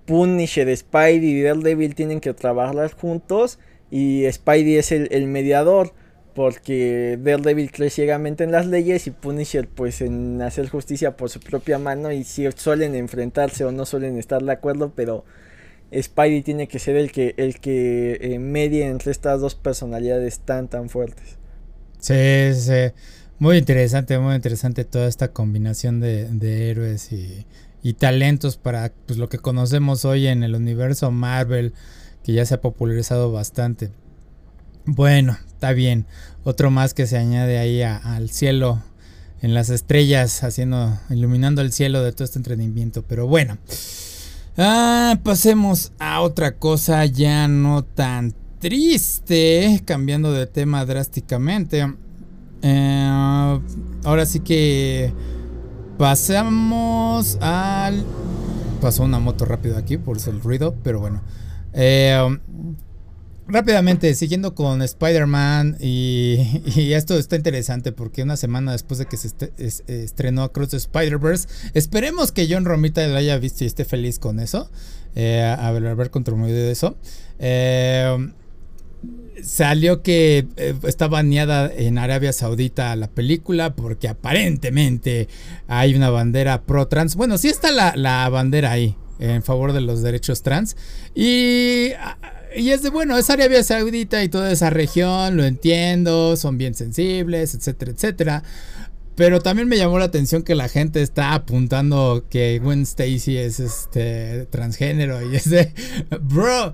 [0.06, 3.60] Punisher, Spidey y Daredevil tienen que trabajar juntos
[3.92, 5.94] y Spidey es el mediador
[6.38, 11.40] porque Daredevil cree ciegamente en las leyes y Punisher pues en hacer justicia por su
[11.40, 15.26] propia mano y si suelen enfrentarse o no suelen estar de acuerdo, pero
[15.92, 20.68] Spidey tiene que ser el que el que eh, medie entre estas dos personalidades tan
[20.68, 21.40] tan fuertes.
[21.98, 22.94] Sí, sí.
[23.40, 27.48] Muy interesante, muy interesante toda esta combinación de, de héroes y,
[27.82, 31.74] y, talentos para pues, lo que conocemos hoy en el universo Marvel,
[32.24, 33.90] que ya se ha popularizado bastante.
[34.88, 36.06] Bueno, está bien.
[36.46, 38.82] Otro más que se añade ahí al cielo,
[39.42, 43.04] en las estrellas, haciendo, iluminando el cielo de todo este entretenimiento.
[43.04, 43.58] Pero bueno,
[44.58, 51.86] ah, pasemos a otra cosa ya no tan triste, cambiando de tema drásticamente.
[52.62, 53.60] Eh,
[54.06, 55.12] ahora sí que
[55.98, 58.06] pasamos al...
[58.80, 61.22] Pasó una moto rápido aquí, por el ruido, pero bueno.
[61.74, 62.40] Eh,
[63.50, 69.32] Rápidamente, siguiendo con Spider-Man y, esto está interesante porque una semana después de que se
[69.88, 74.40] estrenó Across the Spider-Verse, esperemos que John Romita lo haya visto y esté feliz con
[74.40, 74.70] eso,
[75.16, 76.98] eh, haber contribuido de eso.
[77.40, 78.32] Eh,
[79.44, 85.30] salió que eh, está baneada en Arabia Saudita la película porque aparentemente
[85.68, 87.16] hay una bandera pro trans.
[87.16, 90.76] Bueno, sí está la, la bandera ahí en favor de los derechos trans
[91.16, 91.92] y
[92.58, 96.74] y es de, bueno, es Arabia Saudita y toda esa región, lo entiendo, son bien
[96.74, 98.44] sensibles, etcétera, etcétera.
[99.16, 103.60] Pero también me llamó la atención que la gente está apuntando que Gwen Stacy es
[103.60, 105.74] este transgénero y es de,
[106.22, 106.74] bro,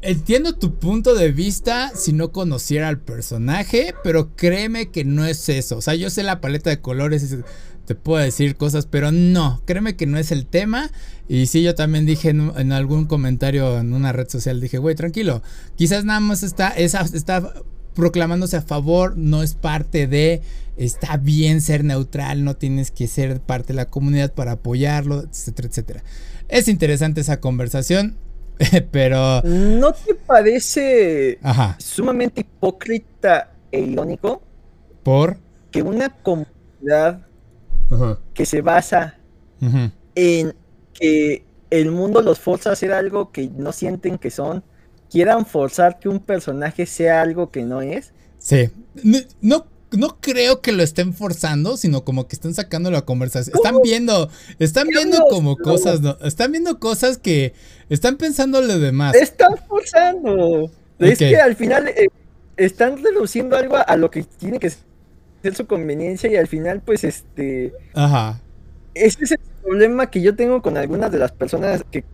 [0.00, 5.48] entiendo tu punto de vista si no conociera al personaje, pero créeme que no es
[5.48, 5.78] eso.
[5.78, 7.36] O sea, yo sé la paleta de colores y
[7.88, 10.90] te puedo decir cosas, pero no, créeme que no es el tema.
[11.26, 15.42] Y sí, yo también dije en, algún comentario en una red social, dije, güey, tranquilo,
[15.74, 17.54] quizás nada más está, está
[17.94, 20.42] proclamándose a favor, no es parte de,
[20.76, 25.68] está bien ser neutral, no tienes que ser parte de la comunidad para apoyarlo, etcétera,
[25.68, 26.04] etcétera.
[26.48, 28.18] Es interesante esa conversación,
[28.90, 29.40] pero...
[29.44, 31.38] ¿No te parece
[31.78, 34.42] sumamente hipócrita e irónico?
[35.02, 35.38] Por...
[35.70, 37.27] Que una comunidad
[38.34, 39.18] que se basa
[40.14, 40.54] en
[40.94, 44.64] que el mundo los forza a hacer algo que no sienten que son,
[45.10, 48.12] quieran forzar que un personaje sea algo que no es.
[48.38, 48.70] Sí.
[49.40, 53.56] No, no, creo que lo estén forzando, sino como que están sacando la conversación.
[53.56, 57.54] Están viendo, están viendo como cosas, están viendo cosas que
[57.88, 59.14] están pensando lo demás.
[59.14, 60.70] Están forzando.
[60.98, 62.08] Es que al final eh,
[62.56, 64.82] están reduciendo algo a, lo que tiene que ser
[65.54, 67.72] su conveniencia y al final pues este...
[67.94, 68.40] Ajá.
[68.94, 72.04] Ese es el problema que yo tengo con algunas de las personas que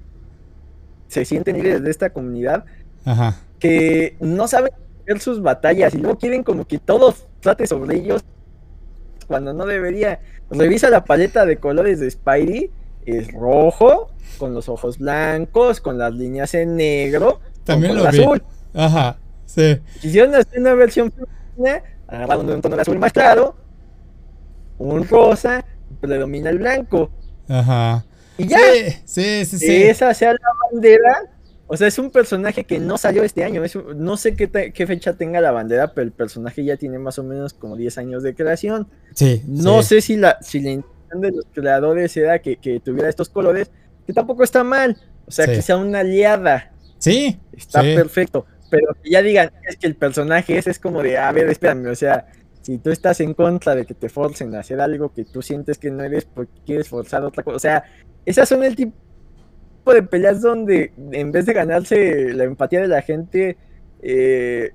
[1.08, 2.64] se sienten líderes de esta comunidad.
[3.04, 3.36] Ajá.
[3.58, 4.72] Que no saben
[5.06, 8.24] ver sus batallas y luego quieren como que todos trate sobre ellos
[9.26, 10.20] cuando no debería.
[10.50, 12.70] Revisa la paleta de colores de Spidey.
[13.06, 17.40] Es rojo, con los ojos blancos, con las líneas en negro.
[17.64, 18.22] También lo vi.
[18.22, 18.42] azul.
[18.72, 19.78] Ajá, sí.
[20.00, 21.12] Quisieron hacer una versión
[22.08, 23.56] agarraron un tono de azul más claro,
[24.78, 25.64] un rosa,
[26.00, 27.10] predomina el blanco.
[27.48, 28.04] Ajá.
[28.38, 28.58] Y ya.
[29.04, 29.82] Sí, sí, sí.
[29.82, 30.38] Esa sea la
[30.70, 31.30] bandera.
[31.66, 33.62] O sea, es un personaje que no salió este año.
[33.96, 37.24] no sé qué, qué, fecha tenga la bandera, pero el personaje ya tiene más o
[37.24, 38.88] menos como 10 años de creación.
[39.14, 39.42] Sí.
[39.46, 43.70] No sé si la, si la intención de los creadores era que, tuviera estos colores,
[44.06, 44.98] que tampoco está mal.
[45.26, 46.72] O sea, que sea una aliada.
[46.98, 47.38] Sí.
[47.52, 51.30] Está perfecto pero que ya digan, es que el personaje ese es como de, a
[51.30, 52.26] ver, espérame, o sea,
[52.60, 55.78] si tú estás en contra de que te forcen a hacer algo que tú sientes
[55.78, 57.84] que no eres porque quieres forzar otra cosa, o sea,
[58.26, 58.92] esas son el tipo
[59.94, 63.56] de peleas donde en vez de ganarse la empatía de la gente,
[64.02, 64.72] eh,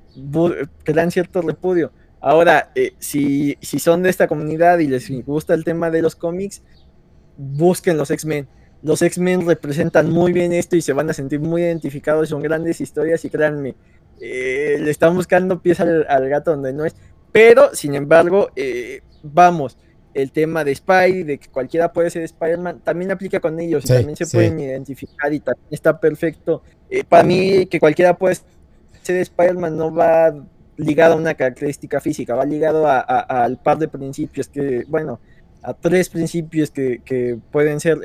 [0.85, 1.91] dan cierto repudio.
[2.21, 6.15] Ahora, eh, si, si son de esta comunidad y les gusta el tema de los
[6.15, 6.63] cómics,
[7.35, 8.47] busquen los X-Men
[8.81, 12.79] los X-Men representan muy bien esto y se van a sentir muy identificados, son grandes
[12.79, 13.75] historias y créanme,
[14.21, 16.95] eh, le están buscando pies al, gato donde no es.
[17.31, 19.77] Pero, sin embargo, eh, vamos,
[20.13, 23.89] el tema de Spy, de que cualquiera puede ser Spider-Man, también aplica con ellos y
[23.89, 26.63] también se pueden identificar y también está perfecto.
[26.89, 28.37] Eh, para mí, que cualquiera puede
[29.03, 30.33] ser Spider-Man no va
[30.77, 35.19] ligado a una característica física, va ligado al par de principios que, bueno,
[35.61, 37.99] a tres principios que, que pueden ser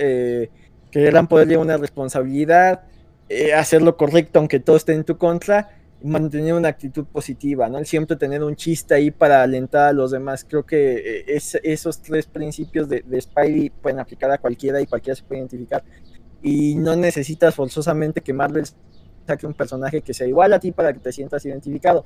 [0.94, 2.82] que gran poder lleva una responsabilidad,
[3.28, 5.70] eh, hacer lo correcto aunque todo esté en tu contra,
[6.04, 7.84] mantener una actitud positiva, ¿no?
[7.84, 10.46] siempre tener un chiste ahí para alentar a los demás.
[10.48, 14.86] Creo que eh, es, esos tres principios de, de, Spidey pueden aplicar a cualquiera y
[14.86, 15.82] cualquiera se puede identificar.
[16.42, 18.64] Y no necesitas forzosamente que Marvel
[19.26, 22.04] saque un personaje que sea igual a ti para que te sientas identificado.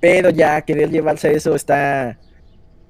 [0.00, 2.18] Pero ya querer llevarse eso está,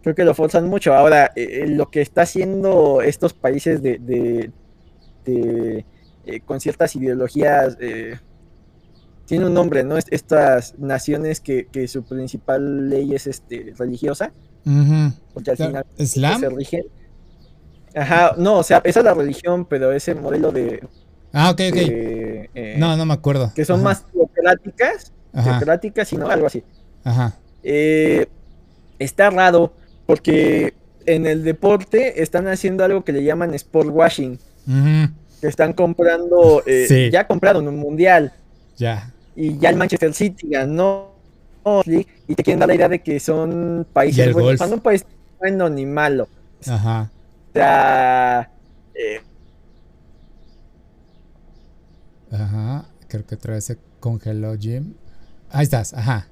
[0.02, 0.94] creo que lo forzan mucho.
[0.94, 4.50] Ahora, eh, lo que está haciendo estos países de,
[5.26, 8.18] eh, con ciertas ideologías eh,
[9.26, 9.96] tiene un nombre, ¿no?
[9.96, 14.32] Estas naciones que, que su principal ley es este religiosa.
[15.32, 16.40] Porque al final ¿Islam?
[16.40, 16.84] se rigen.
[17.94, 20.86] Ajá, no, o sea, esa es la religión, pero ese modelo de.
[21.32, 21.76] Ah, ok, ok.
[21.76, 23.52] Eh, no, no me acuerdo.
[23.54, 26.62] Que son más teocráticas, teocráticas y no, algo así.
[27.04, 27.36] Ajá.
[27.62, 29.72] Está raro
[30.06, 30.74] porque
[31.06, 34.38] en el deporte están haciendo algo que le llaman sport washing.
[35.40, 38.32] Que están comprando, eh, ya compraron un mundial.
[38.76, 39.12] Ya.
[39.34, 41.10] Y ya el Manchester City ganó
[41.86, 44.56] y te quieren dar la idea de que son países buenos.
[44.58, 45.04] Cuando un país
[45.38, 46.28] bueno ni malo.
[46.66, 47.10] Ajá.
[47.50, 48.50] O sea.
[48.94, 49.20] Eh,
[52.30, 52.86] ajá.
[53.08, 54.94] Creo que otra vez se congeló Jim.
[55.50, 56.28] Ahí estás, ajá.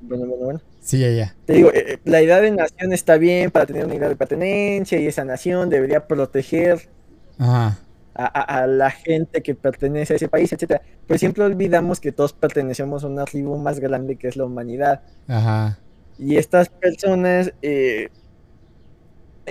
[0.00, 0.60] Bueno, bueno, bueno.
[0.80, 1.34] Sí, ya, ya.
[1.44, 4.98] Te digo, eh, la idea de nación está bien para tener una idea de pertenencia
[5.00, 6.88] y esa nación debería proteger
[7.38, 7.78] Ajá
[8.14, 10.82] a, la gente que pertenece a ese país, etcétera.
[11.06, 15.02] Pero siempre olvidamos que todos pertenecemos a una tribu más grande que es la humanidad.
[15.28, 15.78] Ajá.
[16.18, 18.10] Y estas personas eh,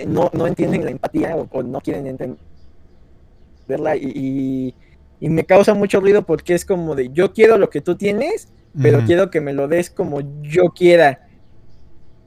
[0.06, 4.74] no, no, entienden la empatía o, no quieren entenderla y,
[5.20, 8.48] y, me causa mucho ruido porque es como de yo quiero lo que tú tienes,
[8.80, 11.28] pero quiero que me lo des como yo quiera.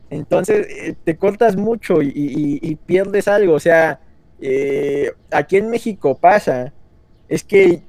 [0.09, 3.99] Entonces eh, te cortas mucho y, y pierdes algo, o sea,
[4.41, 6.73] eh, aquí en México pasa,
[7.27, 7.81] es que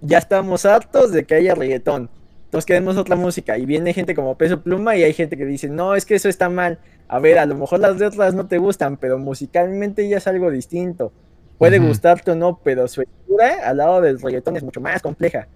[0.00, 2.10] ya estamos hartos de que haya reggaetón.
[2.44, 5.68] Entonces queremos otra música y viene gente como Peso Pluma y hay gente que dice,
[5.68, 6.78] no, es que eso está mal.
[7.06, 10.50] A ver, a lo mejor las letras no te gustan, pero musicalmente ya es algo
[10.50, 11.12] distinto.
[11.58, 15.46] Puede gustarte o no, pero su escritura al lado del reggaetón es mucho más compleja.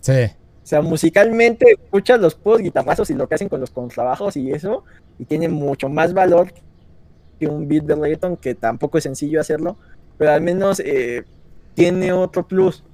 [0.00, 0.24] Sí.
[0.62, 4.52] O sea, musicalmente escuchas los post guitarrazos y lo que hacen con los contrabajos y
[4.52, 4.84] eso,
[5.18, 6.52] y tiene mucho más valor
[7.38, 9.76] que un beat de reggaeton, que tampoco es sencillo hacerlo,
[10.18, 11.24] pero al menos eh,
[11.74, 12.84] tiene otro plus.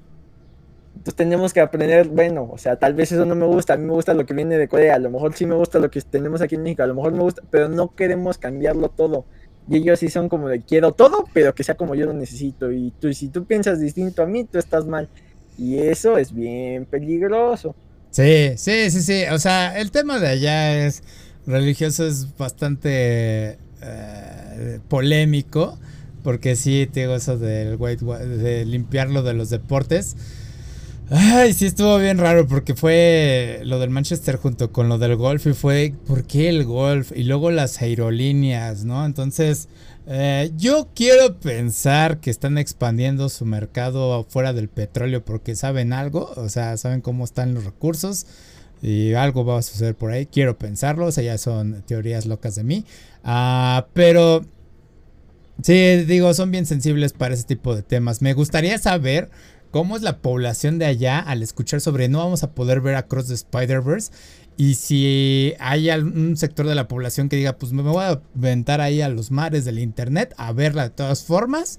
[0.93, 3.85] Entonces tenemos que aprender, bueno, o sea, tal vez eso no me gusta, a mí
[3.85, 6.01] me gusta lo que viene de Corea, a lo mejor sí me gusta lo que
[6.03, 9.25] tenemos aquí en México, a lo mejor me gusta, pero no queremos cambiarlo todo.
[9.69, 12.73] Y ellos sí son como de quiero todo, pero que sea como yo lo necesito.
[12.73, 15.09] Y tú, si tú piensas distinto a mí, tú estás mal.
[15.57, 17.75] Y eso es bien peligroso.
[18.11, 19.25] Sí, sí, sí, sí.
[19.33, 21.03] O sea, el tema de allá es
[21.47, 25.79] religioso, es bastante eh, polémico,
[26.23, 30.17] porque sí, te digo eso del white, de limpiarlo de los deportes.
[31.11, 35.47] Ay, sí estuvo bien raro porque fue lo del Manchester junto con lo del golf
[35.47, 37.13] y fue, ¿por qué el golf?
[37.15, 39.05] Y luego las aerolíneas, ¿no?
[39.05, 39.69] Entonces,
[40.07, 46.33] eh, yo quiero pensar que están expandiendo su mercado fuera del petróleo porque saben algo,
[46.37, 48.27] o sea, saben cómo están los recursos
[48.83, 50.27] y algo va a suceder por ahí.
[50.27, 52.85] Quiero pensarlo, o sea, ya son teorías locas de mí.
[53.23, 54.45] Ah, pero
[55.63, 58.21] sí, digo, son bien sensibles para ese tipo de temas.
[58.21, 59.31] Me gustaría saber
[59.71, 63.29] cómo es la población de allá al escuchar sobre no vamos a poder ver Across
[63.29, 64.11] the Spider-Verse.
[64.57, 68.81] Y si hay algún sector de la población que diga, pues me voy a aventar
[68.81, 71.79] ahí a los mares del internet a verla de todas formas.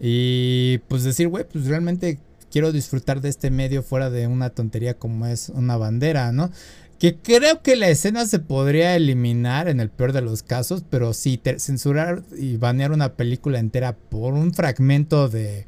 [0.00, 2.18] Y pues decir, güey, pues realmente
[2.50, 6.50] quiero disfrutar de este medio fuera de una tontería como es una bandera, ¿no?
[6.98, 11.12] Que creo que la escena se podría eliminar en el peor de los casos, pero
[11.12, 15.66] sí, censurar y banear una película entera por un fragmento de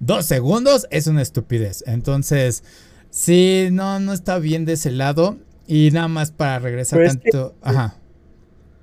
[0.00, 1.82] dos segundos es una estupidez.
[1.86, 2.62] Entonces,
[3.10, 5.38] sí, no, no está bien de ese lado.
[5.66, 7.56] Y nada más para regresar tanto.
[7.60, 7.96] Ajá.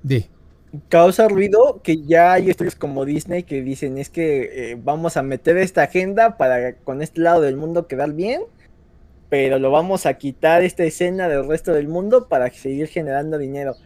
[0.02, 0.26] Di
[0.88, 5.22] causa ruido que ya hay estudios como Disney que dicen es que eh, vamos a
[5.22, 8.42] meter esta agenda para con este lado del mundo quedar bien,
[9.28, 13.76] pero lo vamos a quitar esta escena del resto del mundo para seguir generando dinero.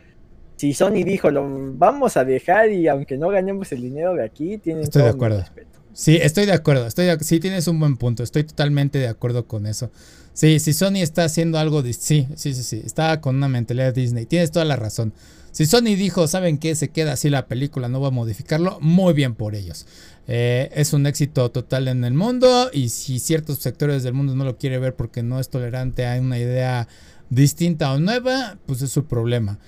[0.56, 4.58] Si Sony dijo lo vamos a dejar y aunque no ganemos el dinero de aquí,
[4.58, 5.44] tienen Estoy de acuerdo.
[5.92, 6.86] Sí, estoy de acuerdo.
[6.86, 8.22] Estoy sí, tienes un buen punto.
[8.22, 9.90] Estoy totalmente de acuerdo con eso.
[10.32, 12.80] Sí, si Sony está haciendo algo, de, sí, sí, sí, sí.
[12.84, 14.24] Está con una mentalidad de Disney.
[14.24, 15.12] Tienes toda la razón.
[15.58, 16.76] Si Sony dijo, ¿saben qué?
[16.76, 19.88] Se queda así la película, no va a modificarlo, muy bien por ellos.
[20.28, 24.44] Eh, es un éxito total en el mundo y si ciertos sectores del mundo no
[24.44, 26.86] lo quiere ver porque no es tolerante a una idea
[27.28, 29.58] distinta o nueva, pues es su problema.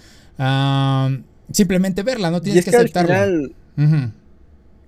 [1.51, 3.26] simplemente verla, no tienes que, aceptarla.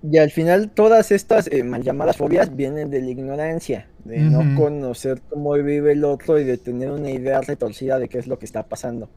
[0.08, 4.54] Y al final todas estas eh, mal llamadas fobias vienen de la ignorancia, de no
[4.54, 8.38] conocer cómo vive el otro y de tener una idea retorcida de qué es lo
[8.38, 9.10] que está pasando.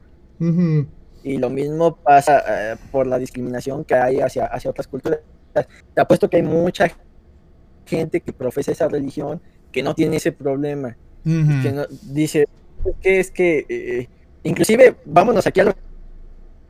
[1.26, 5.18] Y lo mismo pasa eh, por la discriminación que hay hacia, hacia otras culturas.
[5.92, 6.88] Te apuesto que hay mucha
[7.84, 9.40] gente que profesa esa religión
[9.72, 10.96] que no tiene ese problema.
[11.24, 12.46] Que no, dice,
[13.00, 14.08] que es que, eh,
[14.44, 15.74] inclusive, vámonos aquí a lo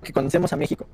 [0.03, 0.87] que conocemos a México.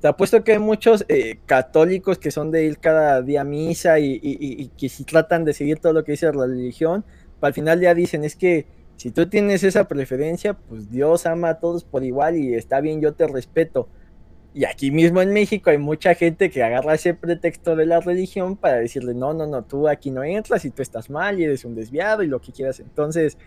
[0.00, 3.98] Te apuesto que hay muchos eh, católicos que son de ir cada día a misa
[3.98, 7.04] y, y, que si tratan de seguir todo lo que dice la religión,
[7.42, 8.64] al final ya dicen, es que
[9.00, 13.00] Si tú tienes esa preferencia, pues Dios ama a todos por igual y está bien,
[13.00, 13.88] yo te respeto.
[14.52, 18.58] Y aquí mismo en México hay mucha gente que agarra ese pretexto de la religión
[18.58, 21.64] para decirle, no, no, no, tú aquí no entras y tú estás mal y eres
[21.64, 22.78] un desviado y lo que quieras.
[22.78, 23.38] Entonces,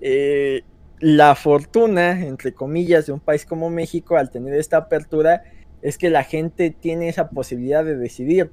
[0.00, 0.62] eh,
[0.98, 5.44] la fortuna, entre comillas, de un país como México al tener esta apertura
[5.82, 8.50] es que la gente tiene esa posibilidad de decidir.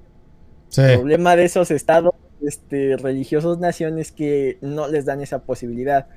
[0.77, 2.13] El problema de esos estados
[2.45, 6.09] este, religiosos, naciones que no les dan esa posibilidad.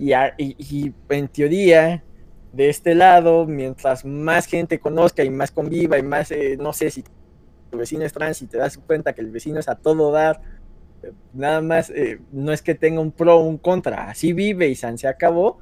[0.00, 0.14] Y,
[0.58, 2.02] y en teoría,
[2.52, 6.90] de este lado, mientras más gente conozca y más conviva y más, eh, no sé,
[6.90, 7.04] si
[7.70, 10.40] tu vecino es trans y te das cuenta que el vecino es a todo dar,
[11.02, 14.68] eh, nada más, eh, no es que tenga un pro o un contra, así vive
[14.68, 15.58] y se acabó,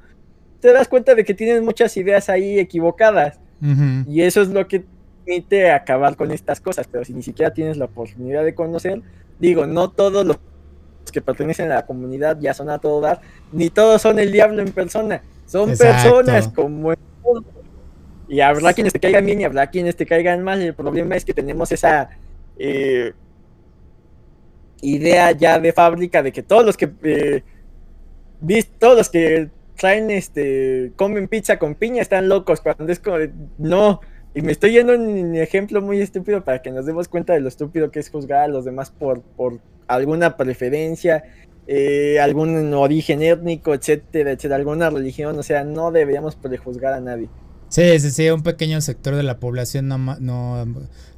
[0.59, 3.39] te das cuenta de que tienes muchas ideas ahí equivocadas.
[4.07, 4.85] Y eso es lo que
[5.25, 9.01] permite acabar con estas cosas, pero si ni siquiera tienes la oportunidad de conocer,
[9.37, 10.37] digo, no todos los
[11.11, 14.61] que pertenecen a la comunidad ya son a todo dar, ni todos son el diablo
[14.61, 15.21] en persona.
[15.45, 17.49] Son personas como el mundo.
[18.27, 20.61] Y habrá quienes te caigan bien y habrá quienes te caigan mal.
[20.61, 22.09] El problema es que tenemos esa
[22.59, 23.13] eh,
[24.81, 27.43] idea ya de fábrica de que todos los que eh,
[28.77, 33.17] todos los que traen este comen pizza con piña están locos cuando es como
[33.57, 34.01] no
[34.39, 37.49] y me estoy yendo un ejemplo muy estúpido para que nos demos cuenta de lo
[37.49, 41.25] estúpido que es juzgar a los demás por, por alguna preferencia
[41.67, 47.27] eh, algún origen étnico, etcétera, etcétera, alguna religión, o sea, no deberíamos prejuzgar a nadie.
[47.67, 50.65] Sí, sí, sí, un pequeño sector de la población no, no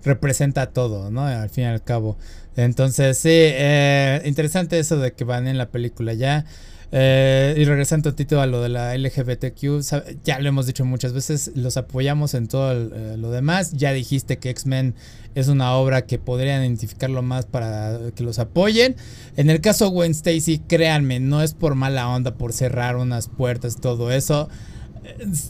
[0.03, 1.23] representa todo, ¿no?
[1.23, 2.17] Al fin y al cabo.
[2.55, 6.45] Entonces, sí, eh, interesante eso de que van en la película ya.
[6.93, 9.81] Eh, y regresando un poquito a lo de la LGBTQ,
[10.25, 13.71] ya lo hemos dicho muchas veces, los apoyamos en todo eh, lo demás.
[13.73, 14.95] Ya dijiste que X-Men
[15.33, 18.95] es una obra que podrían identificarlo más para que los apoyen.
[19.37, 23.27] En el caso de Gwen Stacy, créanme, no es por mala onda, por cerrar unas
[23.29, 24.49] puertas, todo eso.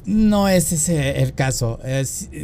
[0.05, 1.79] No es ese el caso.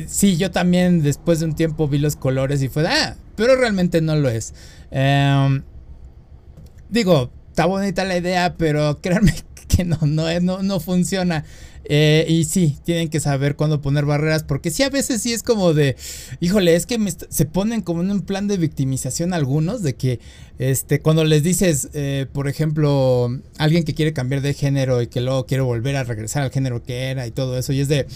[0.07, 4.01] sí, yo también después de un tiempo vi los colores y fue, ah, pero realmente
[4.01, 4.53] no lo es.
[4.91, 5.63] Em,
[6.89, 9.33] digo, está bonita la idea, pero créanme
[9.67, 11.43] que no, no, no, no funciona.
[11.89, 15.41] Eh, y sí, tienen que saber cuándo poner barreras, porque sí, a veces sí es
[15.41, 15.95] como de,
[16.39, 20.19] híjole, es que se ponen como en un plan de victimización algunos, de que
[20.59, 25.21] este, cuando les dices, eh, por ejemplo, alguien que quiere cambiar de género y que
[25.21, 28.07] luego quiere volver a regresar al género que era y todo eso, y es de,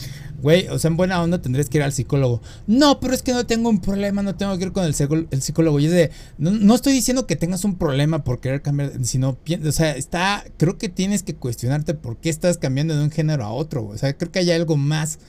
[0.41, 2.41] güey, o sea, en buena onda tendrías que ir al psicólogo.
[2.65, 5.79] No, pero es que no tengo un problema, no tengo que ir con el, psicólogo.
[5.79, 9.71] Y es de, no, estoy diciendo que tengas un problema por querer cambiar, sino, o
[9.71, 13.51] sea, está, creo que tienes que cuestionarte por qué estás cambiando de un género a
[13.51, 15.19] otro, o sea, creo que hay algo más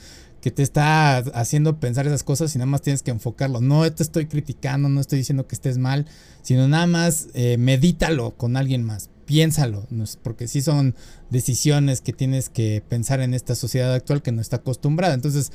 [0.42, 3.60] que te está haciendo pensar esas cosas y nada más tienes que enfocarlo.
[3.60, 6.06] No te estoy criticando, no estoy diciendo que estés mal,
[6.42, 9.86] sino nada más eh, medítalo con alguien más, piénsalo,
[10.22, 10.96] porque sí son
[11.30, 15.14] decisiones que tienes que pensar en esta sociedad actual que no está acostumbrada.
[15.14, 15.52] Entonces,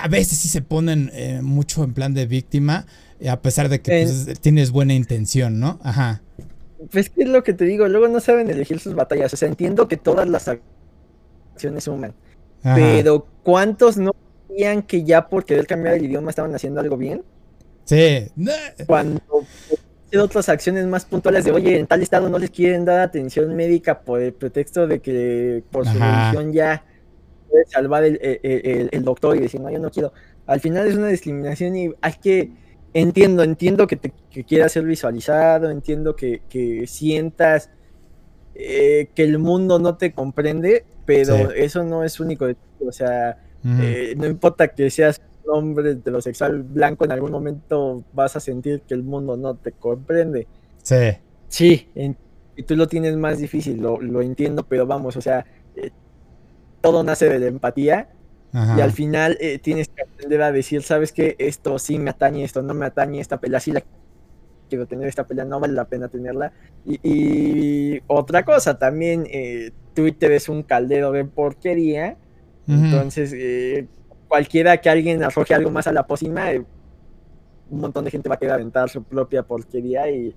[0.00, 2.86] a veces sí se ponen eh, mucho en plan de víctima,
[3.20, 5.78] eh, a pesar de que pues, tienes buena intención, ¿no?
[5.82, 6.22] Ajá.
[6.90, 9.34] Pues que es lo que te digo, luego no saben elegir sus batallas.
[9.34, 10.48] O sea, entiendo que todas las
[11.56, 12.14] acciones suman
[12.74, 14.12] pero ¿cuántos no
[14.48, 17.22] sabían que ya por querer cambiar el idioma estaban haciendo algo bien?
[17.84, 18.28] Sí.
[18.86, 19.20] Cuando
[20.20, 24.00] otras acciones más puntuales de, oye, en tal estado no les quieren dar atención médica
[24.00, 26.84] por el pretexto de que por su religión ya
[27.50, 30.12] puede salvar el, doctor y decir, no, yo no quiero.
[30.46, 32.50] Al final es una discriminación y hay que,
[32.94, 36.40] entiendo, entiendo que, te, que quieras ser visualizado, entiendo que,
[36.86, 37.70] sientas
[38.58, 42.46] eh, que el mundo no te comprende, pero eso no es único.
[42.80, 48.36] O sea, eh, no importa que seas un hombre heterosexual blanco, en algún momento vas
[48.36, 50.46] a sentir que el mundo no te comprende.
[50.82, 51.18] Sí.
[51.48, 51.88] Sí,
[52.56, 55.44] y tú lo tienes más difícil, lo, entiendo, pero vamos, o sea,
[55.76, 55.90] eh,
[56.80, 58.08] todo nace de la empatía.
[58.74, 61.36] Y al final eh, tienes que aprender a decir, ¿sabes qué?
[61.38, 63.84] Esto sí me atañe, esto no me atañe, esta pelea sí la
[64.68, 66.52] quiero tener, esta pelea no vale la pena tenerla.
[66.84, 72.16] Y, otra cosa, también eh, Twitter es un caldero de porquería.
[72.68, 73.86] Entonces, eh,
[74.28, 76.64] cualquiera que alguien arroje algo más a la pócima, eh,
[77.70, 80.34] un montón de gente va a querer aventar su propia porquería y,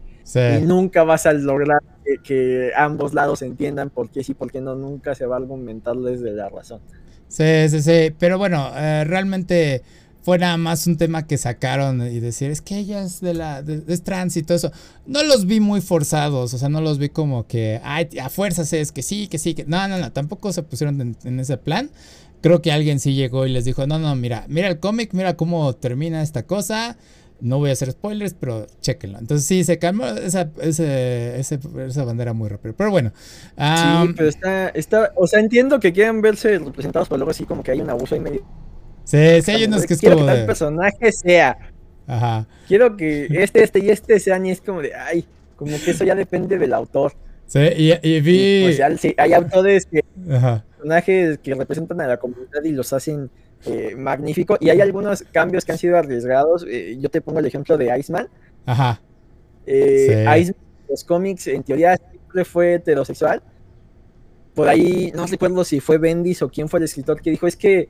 [0.62, 1.82] nunca vas a lograr
[2.24, 4.76] que, ambos lados entiendan por qué sí, por qué no.
[4.76, 6.82] Nunca se va a argumentar desde la razón.
[7.28, 8.16] Sí, sí, sí.
[8.18, 9.82] Pero bueno, eh, realmente
[10.30, 13.64] fue nada más un tema que sacaron y decir, es que ella es de la,
[13.88, 14.72] es trans y todo eso.
[15.08, 18.72] No los vi muy forzados, o sea, no los vi como que, ay, a fuerzas
[18.74, 21.90] es que sí, que sí, que no, no, no, tampoco se pusieron en, ese plan.
[22.42, 25.36] Creo que alguien sí llegó y les dijo, no, no, mira, mira el cómic, mira
[25.36, 26.96] cómo termina esta cosa.
[27.42, 29.18] No voy a hacer spoilers, pero chequenlo.
[29.18, 32.76] Entonces sí, se calmó esa, esa bandera muy rápido.
[32.78, 33.14] Pero bueno.
[33.58, 37.64] sí, pero está, está, o sea, entiendo que quieran verse representados, pero luego así como
[37.64, 38.46] que hay un abuso ahí medio.
[39.10, 40.46] Sí, sí hay unos que es como que de...
[40.46, 41.58] personaje sea.
[42.06, 42.48] Ajá.
[42.68, 46.04] Quiero que este, este y este sean y es como de, ay, como que eso
[46.04, 47.14] ya depende del autor.
[47.48, 48.68] Sí, y, vi...
[48.70, 50.04] O sea, sí, hay autores que...
[50.32, 50.64] Ajá.
[50.78, 53.32] Personajes que representan a la comunidad y los hacen
[53.66, 54.58] eh, magnífico.
[54.60, 56.64] Y hay algunos cambios que han sido arriesgados.
[56.70, 58.30] Eh, yo te pongo el ejemplo de Iceman.
[58.68, 59.02] Ajá.
[59.66, 63.42] Eh, Iceman, los cómics, en teoría siempre fue heterosexual.
[64.54, 67.56] Por ahí, no recuerdo si fue Bendis o quién fue el escritor que dijo, es
[67.56, 67.90] que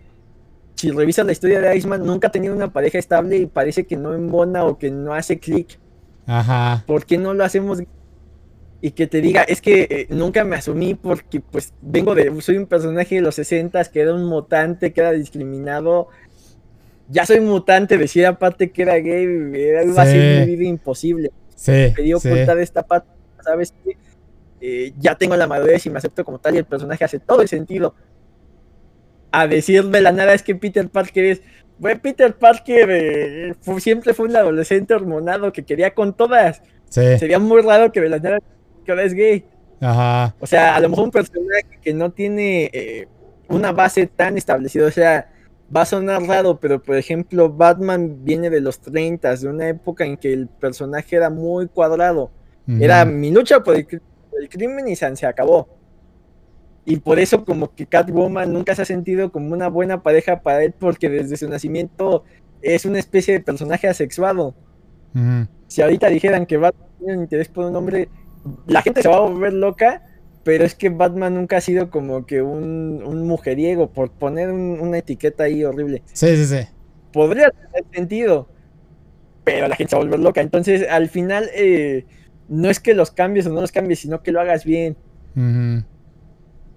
[0.79, 3.97] si revisas la historia de Iceman, nunca ha tenido una pareja estable y parece que
[3.97, 5.77] no embona o que no hace clic.
[6.25, 6.85] Ajá.
[6.87, 7.83] ¿Por qué no lo hacemos
[8.81, 12.55] y que te diga, es que eh, nunca me asumí porque pues vengo de, soy
[12.55, 16.07] un personaje de los 60 que era un mutante, que era discriminado.
[17.09, 21.33] Ya soy mutante, decía aparte que era gay, era algo así de vida imposible.
[21.55, 22.29] Sí, sí.
[22.29, 23.09] de esta parte,
[23.43, 23.73] ¿sabes?
[24.61, 27.41] Eh, ya tengo la madurez y me acepto como tal y el personaje hace todo
[27.41, 27.95] el sentido.
[29.31, 31.41] A decir de la nada es que Peter Parker es,
[31.77, 36.61] bueno, Peter Parker eh, siempre fue un adolescente hormonado que quería con todas.
[36.89, 38.39] Sería muy raro que de la nada
[38.83, 39.45] que ahora es gay.
[39.79, 40.35] Ajá.
[40.39, 43.07] O sea, a lo mejor un personaje que no tiene eh,
[43.47, 45.29] una base tan establecida, o sea,
[45.75, 50.05] va a sonar raro, pero por ejemplo, Batman viene de los 30, de una época
[50.05, 52.31] en que el personaje era muy cuadrado.
[52.79, 53.87] Era mi lucha por el,
[54.47, 55.78] crimen y se acabó.
[56.89, 60.63] Y por eso como que Catwoman nunca se ha sentido como una buena pareja para
[60.63, 62.23] él porque desde su nacimiento
[62.63, 64.55] es una especie de personaje asexuado.
[65.67, 68.09] Si ahorita dijeran que Batman tiene un interés por un hombre,
[68.65, 70.01] la gente se va a volver loca,
[70.43, 75.43] pero es que Batman nunca ha sido como que un, mujeriego, por poner una etiqueta
[75.43, 76.01] ahí horrible.
[76.13, 76.67] Sí, sí, sí.
[77.13, 78.49] Podría tener sentido,
[79.43, 80.41] pero la gente se va a volver loca.
[80.41, 82.07] Entonces, al final, eh,
[82.47, 84.97] no es que los cambies o no los cambies, sino que lo hagas bien.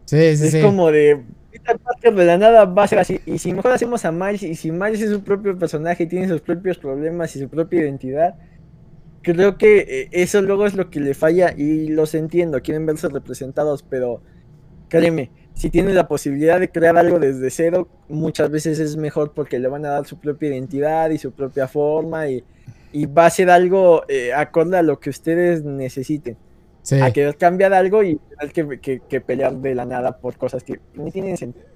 [0.05, 3.21] Sí, sí, es como de Peter Parker de la nada va a ser así.
[3.27, 6.29] Y si mejor hacemos a Miles, y si Miles es su propio personaje y tiene
[6.29, 8.35] sus propios problemas y su propia identidad,
[9.23, 13.09] creo que eh, eso luego es lo que le falla y los entiendo, quieren verse
[13.09, 14.23] representados, pero
[14.89, 19.59] créeme, si tienen la posibilidad de crear algo desde cero, muchas veces es mejor porque
[19.59, 22.45] le van a dar su propia identidad y su propia forma y,
[23.07, 26.37] va a ser algo eh, acorde a lo que ustedes necesiten.
[27.01, 31.11] A querer cambiar algo y tener que, pelear de la nada por cosas que no
[31.11, 31.67] tienen sentido.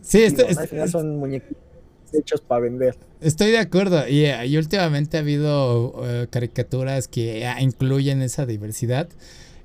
[0.00, 1.62] Sí, esto, al final son muñequitos
[2.12, 2.96] hechos para vender.
[3.20, 4.08] Estoy de acuerdo.
[4.08, 9.08] Y, y últimamente ha habido eh, caricaturas que ah, incluyen esa diversidad.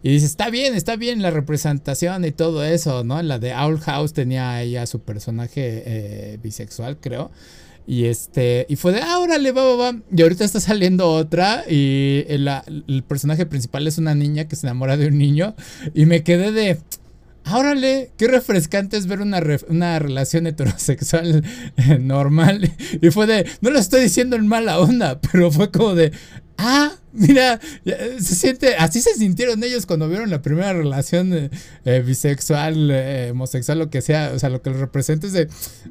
[0.04, 3.22] Y dices, está bien, está bien la representación y todo eso, ¿no?
[3.22, 7.30] La de Owl House tenía ahí a su personaje eh, bisexual, creo.
[7.88, 10.00] Y este, y fue de, ah, órale, va, va, va.
[10.16, 11.64] Y ahorita está saliendo otra.
[11.70, 15.56] Y el, personaje principal es una niña que se enamora de un niño.
[15.94, 16.80] Y me quedé de,
[17.52, 18.12] ¡Órale!
[18.18, 21.44] Qué refrescante es ver una, una relación heterosexual
[22.00, 22.72] normal.
[23.02, 26.12] Y fue de, no lo estoy diciendo en mala onda, pero fue como de,
[26.62, 31.50] ah, mira, se siente, así se sintieron ellos cuando vieron la primera relación eh,
[31.86, 32.92] eh, bisexual,
[33.32, 35.48] homosexual, lo que sea, o sea, lo que representa es de,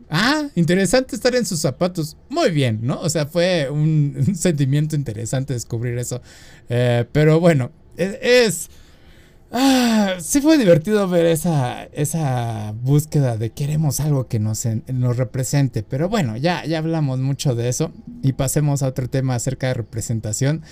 [0.09, 2.17] ah, interesante estar en sus zapatos.
[2.29, 3.01] Muy bien, ¿no?
[3.01, 6.23] O sea, fue un, sentimiento interesante descubrir eso.
[6.69, 8.71] pero bueno, es
[9.53, 15.83] Ah, sí fue divertido ver esa, esa búsqueda de queremos algo que nos, nos represente.
[15.83, 17.93] Pero bueno, ya, ya hablamos mucho de eso.
[18.23, 20.63] Y pasemos a otro tema acerca de representación.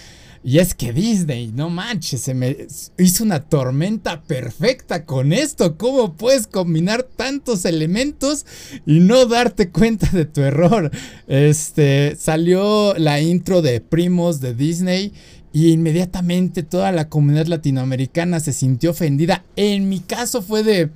[0.45, 5.77] Y es que Disney, no manches, se me hizo una tormenta perfecta con esto.
[5.77, 8.47] ¿Cómo puedes combinar tantos elementos
[8.87, 10.93] y no darte cuenta de tu error?
[11.27, 15.13] Este salió la intro de Primos de Disney
[15.59, 19.43] y inmediatamente toda la comunidad latinoamericana se sintió ofendida.
[19.57, 20.91] En mi caso fue de,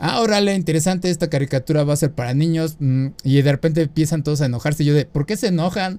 [0.00, 2.76] ah, órale, interesante, esta caricatura va a ser para niños.
[2.78, 4.84] Mm, y de repente empiezan todos a enojarse.
[4.84, 5.98] Yo de, ¿por qué se enojan?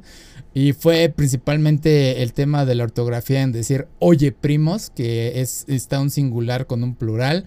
[0.53, 5.99] Y fue principalmente el tema de la ortografía en decir, oye, primos, que es, está
[5.99, 7.45] un singular con un plural.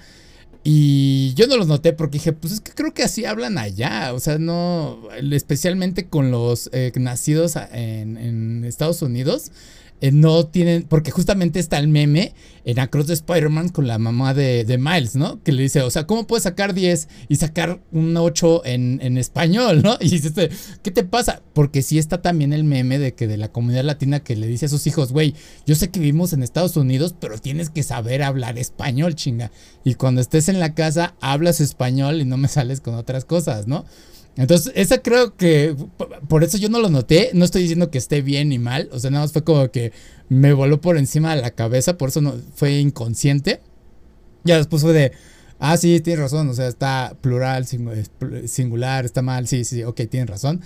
[0.64, 4.12] Y yo no los noté porque dije, pues es que creo que así hablan allá.
[4.12, 4.98] O sea, no,
[5.30, 9.52] especialmente con los eh, nacidos en, en Estados Unidos
[10.00, 12.34] eh, no tienen, porque justamente está el meme
[12.64, 15.42] en Across de Spider-Man con la mamá de, Miles, ¿no?
[15.42, 19.82] Que le dice, o sea, ¿cómo puedes sacar 10 y sacar un 8 en, español,
[19.82, 19.96] ¿no?
[20.00, 20.50] Y dice,
[20.82, 21.42] ¿qué te pasa?
[21.54, 24.66] Porque sí está también el meme de que de la comunidad latina que le dice
[24.66, 25.34] a sus hijos, güey,
[25.66, 29.50] yo sé que vivimos en Estados Unidos, pero tienes que saber hablar español, chinga.
[29.84, 33.66] Y cuando estés en la casa, hablas español y no me sales con otras cosas,
[33.66, 33.84] ¿no?
[34.36, 35.74] Entonces, esa creo que,
[36.28, 38.98] por eso yo no lo noté, no estoy diciendo que esté bien ni mal, o
[38.98, 39.92] sea, nada más fue como que
[40.28, 43.60] me voló por encima de la cabeza, por eso no, fue inconsciente.
[44.44, 45.12] Ya después fue de,
[45.58, 47.66] ah, sí, tienes razón, o sea, está plural,
[48.46, 50.60] singular, está mal, sí, sí, ok, tienes razón.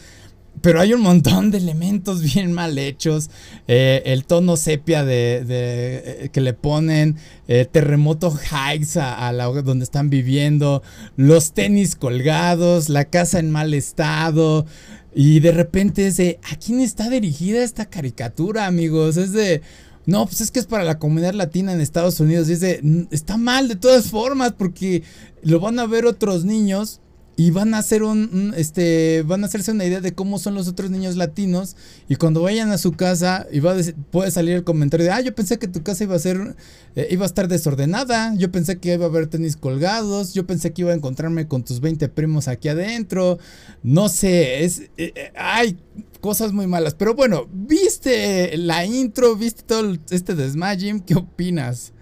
[0.62, 3.30] Pero hay un montón de elementos bien mal hechos.
[3.66, 7.16] Eh, el tono sepia de, de eh, que le ponen.
[7.48, 10.82] Eh, terremoto hikes a, la donde están viviendo.
[11.16, 12.88] Los tenis colgados.
[12.88, 14.66] La casa en mal estado.
[15.14, 16.38] Y de repente es de.
[16.50, 19.16] ¿A quién está dirigida esta caricatura, amigos?
[19.16, 19.62] Es de.
[20.06, 22.48] No, pues es que es para la comunidad latina en Estados Unidos.
[22.48, 23.06] Y es de.
[23.10, 24.52] Está mal de todas formas.
[24.52, 25.02] Porque
[25.42, 27.00] lo van a ver otros niños
[27.40, 30.68] y van a hacer un, este van a hacerse una idea de cómo son los
[30.68, 31.74] otros niños latinos
[32.06, 33.74] y cuando vayan a su casa y va
[34.10, 36.54] puede salir el comentario de ah yo pensé que tu casa iba a ser
[36.96, 40.74] eh, iba a estar desordenada yo pensé que iba a haber tenis colgados yo pensé
[40.74, 43.38] que iba a encontrarme con tus 20 primos aquí adentro
[43.82, 45.76] no sé es eh, eh,
[46.20, 51.94] cosas muy malas pero bueno viste la intro viste todo este desmayim qué opinas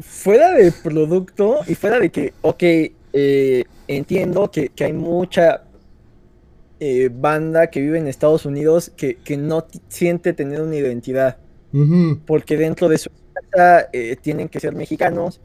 [0.00, 2.64] fuera de producto y fuera de que ok
[3.20, 5.64] eh, entiendo que, hay mucha
[6.78, 11.38] eh, banda que vive en Estados Unidos que, no siente tener una identidad.
[12.26, 15.40] Porque dentro de su casa eh, tienen que ser mexicanos,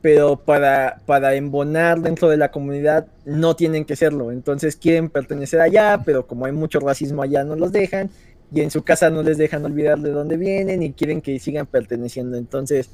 [0.00, 4.32] pero para, para embonar dentro de la comunidad no tienen que serlo.
[4.32, 8.10] Entonces quieren pertenecer allá, pero como hay mucho racismo allá no los dejan.
[8.52, 11.66] Y en su casa no les dejan olvidar de dónde vienen y quieren que sigan
[11.66, 12.36] perteneciendo.
[12.36, 12.90] Entonces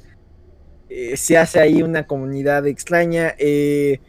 [0.89, 3.33] eh, se hace ahí una comunidad extraña.
[3.37, 3.99] Eh,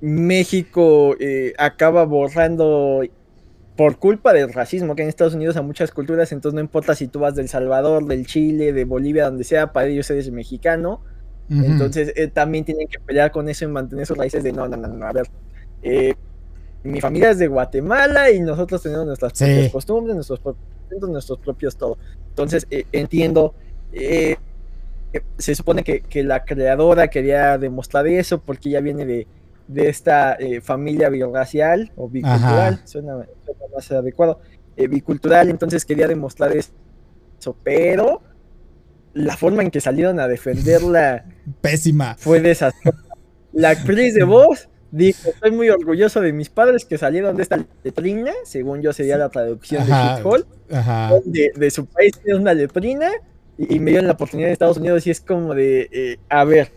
[0.00, 3.02] México eh, acaba borrando
[3.76, 6.96] por culpa del racismo que hay en Estados Unidos a muchas culturas, entonces no importa
[6.96, 11.00] si tú vas del Salvador, del Chile, de Bolivia, donde sea, para ellos eres mexicano.
[11.50, 14.86] Entonces también tienen que pelear con eso y mantener sus raíces de no, no, no,
[14.86, 15.26] no a ver.
[16.82, 21.76] mi familia es de Guatemala y nosotros tenemos nuestras propias costumbres, nuestros propios, nuestros propios
[21.76, 21.96] todo.
[22.28, 23.54] Entonces entiendo
[25.38, 29.26] se supone que, la creadora quería demostrar eso porque ella viene de,
[29.88, 33.26] esta eh, familia bioracial o bicultural, suena,
[33.74, 34.40] más adecuado,
[34.76, 36.72] eh, bicultural, entonces quería demostrar eso,
[37.62, 38.22] pero
[39.14, 41.24] la forma en que salieron a defenderla
[41.60, 42.16] pésima.
[42.18, 43.04] fue desastrosa.
[43.52, 47.64] La actriz de voz dijo, estoy muy orgulloso de mis padres que salieron de esta
[47.82, 50.46] letrina, según yo sería la traducción de Hit
[51.24, 53.10] de, de, su país es una letrina
[53.58, 56.72] y, me dieron la oportunidad de Estados Unidos y es como de, eh, a ver,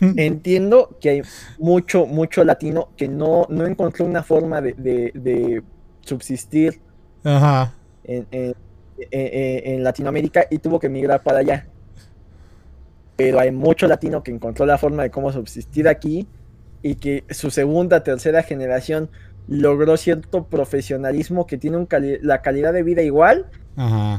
[0.16, 1.22] entiendo que hay
[1.58, 5.62] mucho, mucho latino que no, no encontró una forma de,
[6.02, 6.80] subsistir
[8.04, 8.54] En,
[9.82, 11.66] Latinoamérica y tuvo que emigrar para allá.
[13.16, 16.26] Pero hay mucho latino que encontró la forma de cómo subsistir aquí
[16.82, 19.08] y que su segunda, tercera generación
[19.46, 21.88] logró cierto profesionalismo que tiene un
[22.22, 23.46] la calidad de vida igual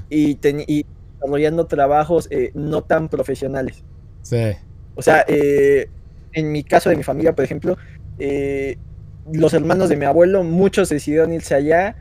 [0.10, 0.86] Y, y
[1.22, 3.84] desarrollando trabajos eh, no tan profesionales.
[4.22, 4.52] Sí.
[4.96, 5.90] O sea, eh,
[6.34, 7.78] en mi caso de mi familia, por ejemplo,
[8.20, 8.78] eh,
[9.32, 11.96] los hermanos de mi abuelo, muchos decidieron irse allá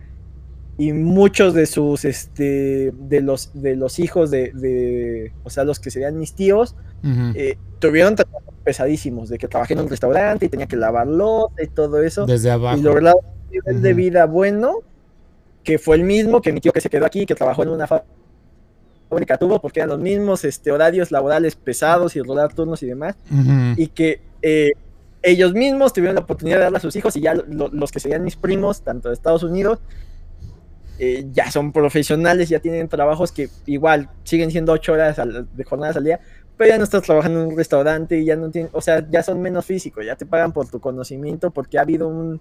[0.78, 5.90] y muchos de sus, este, de los, de los hijos de, o sea, los que
[5.90, 6.74] serían mis tíos,
[7.78, 11.06] tuvieron trabajos pesadísimos, de que trabajé en un restaurante y tenía que lavar
[11.62, 12.24] y todo eso.
[12.24, 12.78] Desde abajo.
[12.78, 14.78] Y lograron un nivel de vida bueno,
[15.62, 17.86] que fue el mismo que mi tío que se quedó aquí, que trabajó en una
[17.86, 18.19] fábrica
[19.10, 23.16] fábrica tuvo, porque eran los mismos este, horarios laborales pesados y rodar turnos y demás,
[23.76, 24.70] y que eh,
[25.22, 28.24] ellos mismos tuvieron la oportunidad de darle a sus hijos y ya los que serían
[28.24, 29.80] mis primos, tanto de Estados Unidos,
[30.98, 35.96] eh, ya son profesionales, ya tienen trabajos que igual siguen siendo ocho horas de jornadas
[35.96, 36.20] al día,
[36.56, 39.22] pero ya no estás trabajando en un restaurante y ya no tienen, o sea, ya
[39.22, 42.40] son menos físicos, ya te pagan por tu conocimiento porque ha habido un,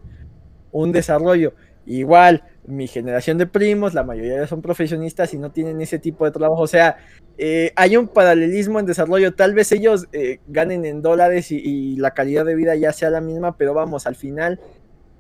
[0.72, 1.54] un desarrollo.
[1.90, 6.30] Igual, mi generación de primos, la mayoría son profesionistas y no tienen ese tipo de
[6.30, 6.62] trabajo.
[6.62, 6.98] O sea,
[7.40, 9.34] eh, hay un paralelismo en desarrollo.
[9.34, 13.22] Tal vez ellos eh, ganen en dólares y, la calidad de vida ya sea la
[13.22, 14.60] misma, pero vamos, al final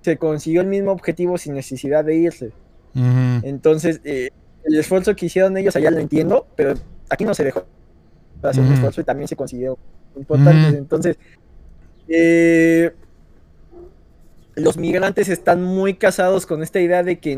[0.01, 2.51] se consiguió el mismo objetivo sin necesidad de irse.
[2.93, 4.30] Entonces, eh,
[4.63, 6.76] el esfuerzo que hicieron ellos allá lo entiendo, pero
[7.09, 7.65] aquí no se dejó
[8.43, 9.76] hacer un esfuerzo y también se consiguió
[10.15, 10.78] importante.
[10.78, 11.17] Entonces,
[12.07, 12.91] eh,
[14.60, 17.38] los migrantes están muy casados con esta idea de que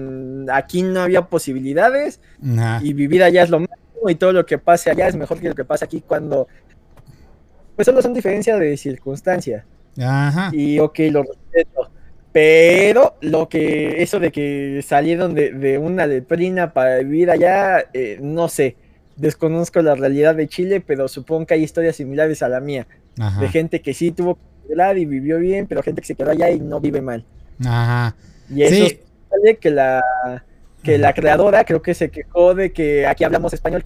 [0.51, 2.19] aquí no había posibilidades
[2.81, 3.75] y vivir allá es lo mismo
[4.09, 6.47] y todo lo que pase allá es mejor que lo que pase aquí cuando
[7.75, 9.65] pues solo son diferencias de circunstancia.
[9.97, 10.49] Ajá.
[10.53, 11.89] Y ok, lo respeto.
[12.31, 18.47] Pero lo que, eso de que salieron de, una letrina para vivir allá, eh, no
[18.47, 18.75] sé.
[19.17, 22.87] Desconozco la realidad de Chile, pero supongo que hay historias similares a la mía.
[23.39, 24.39] De gente que sí tuvo
[24.97, 27.25] y vivió bien, pero gente que se quedó allá y no vive mal.
[27.59, 28.15] Ajá.
[28.49, 28.99] Y eso sí.
[29.59, 30.01] que la
[30.83, 33.83] que la creadora creo que se quejó de que aquí hablamos español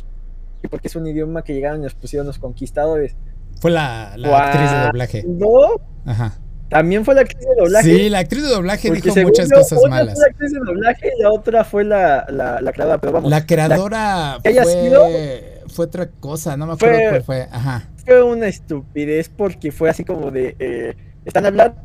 [0.69, 3.15] porque es un idioma que llegaron y nos pusieron los conquistadores.
[3.61, 5.23] Fue la, actriz de doblaje.
[5.27, 5.81] No.
[6.05, 6.37] Ajá.
[6.69, 7.87] También fue la actriz de doblaje.
[7.87, 10.15] Sí, la actriz de doblaje dijo muchas cosas una malas.
[10.15, 13.29] Fue la actriz de doblaje y la otra fue la, la, creadora, pero vamos.
[13.29, 17.47] La creadora fue, fue otra cosa, no me acuerdo cuál fue.
[17.51, 17.87] Ajá.
[18.03, 20.55] Fue una estupidez porque fue así como de.
[20.59, 21.75] Eh, están hablando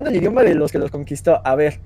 [0.00, 1.40] el idioma de los que los conquistó.
[1.44, 1.80] A ver,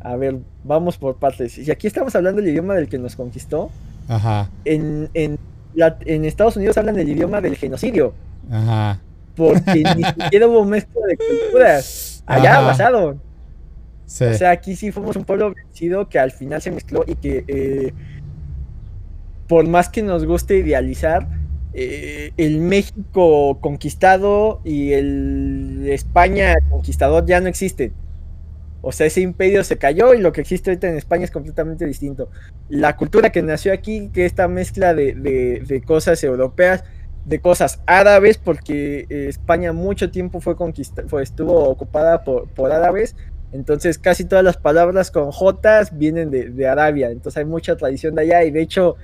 [0.00, 1.58] a ver, vamos por partes.
[1.58, 3.70] Y aquí estamos hablando del idioma del que nos conquistó.
[4.06, 4.48] Ajá.
[4.64, 5.38] En, en,
[5.76, 8.14] en Estados Unidos hablan el idioma del genocidio.
[8.50, 9.00] Ajá
[9.38, 12.22] porque ni siquiera hubo mezcla de culturas.
[12.26, 13.10] Allá basado.
[13.10, 17.44] O sea, aquí sí fuimos un pueblo vencido que al final se mezcló y que
[17.46, 17.92] eh,
[19.46, 21.28] por más que nos guste idealizar,
[21.74, 27.92] eh, el México conquistado y el España conquistador ya no existen.
[28.80, 31.84] O sea, ese imperio se cayó y lo que existe ahorita en España es completamente
[31.84, 32.30] distinto.
[32.68, 36.84] La cultura que nació aquí, que esta mezcla de, de cosas europeas,
[37.28, 42.72] de cosas árabes, porque eh, España mucho tiempo fue conquistada, fue, estuvo ocupada por, por,
[42.72, 43.16] árabes,
[43.52, 48.22] entonces casi todas las palabras con J vienen de, Arabia, entonces hay mucha tradición de
[48.22, 48.96] allá y de hecho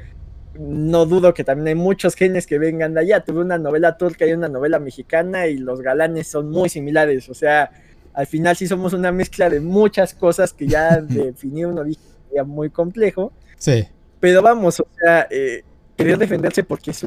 [0.58, 3.24] no dudo que también hay muchos genes que vengan de allá.
[3.24, 7.34] Tuve una novela turca y una novela mexicana y los galanes son muy similares, o
[7.34, 7.70] sea,
[8.14, 12.44] al final sí somos una mezcla de muchas cosas que ya definir un origen sería
[12.44, 13.32] muy complejo.
[13.58, 13.86] Sí.
[14.20, 15.62] Pero vamos, o sea, eh,
[15.96, 17.06] querer defenderse porque es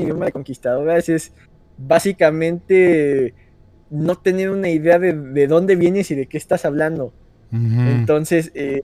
[0.00, 1.32] idioma de conquistadoras es
[1.78, 3.34] básicamente
[3.90, 7.12] no tener una idea de, dónde vienes y de qué estás hablando.
[7.52, 8.82] Entonces, eh,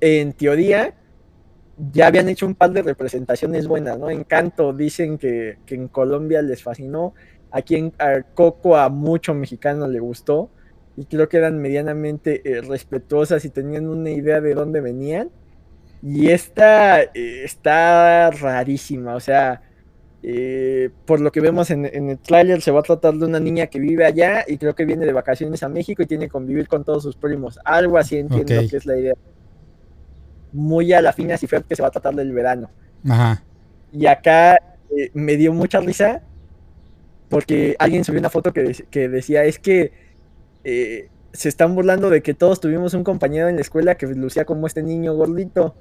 [0.00, 0.94] en teoría,
[1.92, 4.10] ya habían hecho un par de representaciones buenas, ¿no?
[4.10, 7.14] Encanto dicen que, en Colombia les fascinó,
[7.50, 7.92] aquí en
[8.34, 10.50] Coco a mucho mexicano le gustó
[10.96, 15.30] y creo que eran medianamente eh, respetuosas y tenían una idea de dónde venían.
[16.02, 19.62] Y esta eh, está rarísima, o sea,
[20.22, 23.68] eh, por lo que vemos en, el tráiler, se va a tratar de una niña
[23.68, 26.68] que vive allá y creo que viene de vacaciones a México y tiene que convivir
[26.68, 27.58] con todos sus primos.
[27.64, 29.14] Algo así entiendo que es la idea.
[30.52, 32.70] Muy a la fina cifra que se va a tratar del verano.
[33.08, 33.42] Ajá.
[33.92, 34.56] Y acá
[34.96, 36.22] eh, me dio mucha risa
[37.28, 39.92] porque alguien subió una foto que, que decía es que
[40.64, 44.44] eh, se están burlando de que todos tuvimos un compañero en la escuela que lucía
[44.44, 45.74] como este niño gordito.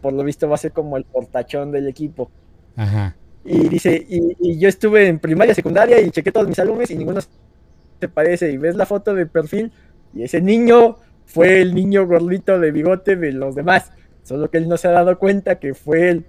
[0.00, 2.30] Por lo visto va a ser como el portachón del equipo.
[2.76, 3.16] Ajá.
[3.46, 7.20] Y dice, y, yo estuve en primaria, secundaria y chequé todos mis álbumes y ninguno
[7.20, 8.50] se parece.
[8.50, 9.72] Y ves la foto de perfil
[10.14, 13.92] y ese niño fue el niño gordito de bigote de los demás.
[14.22, 16.24] Solo que él no se ha dado cuenta que fue él.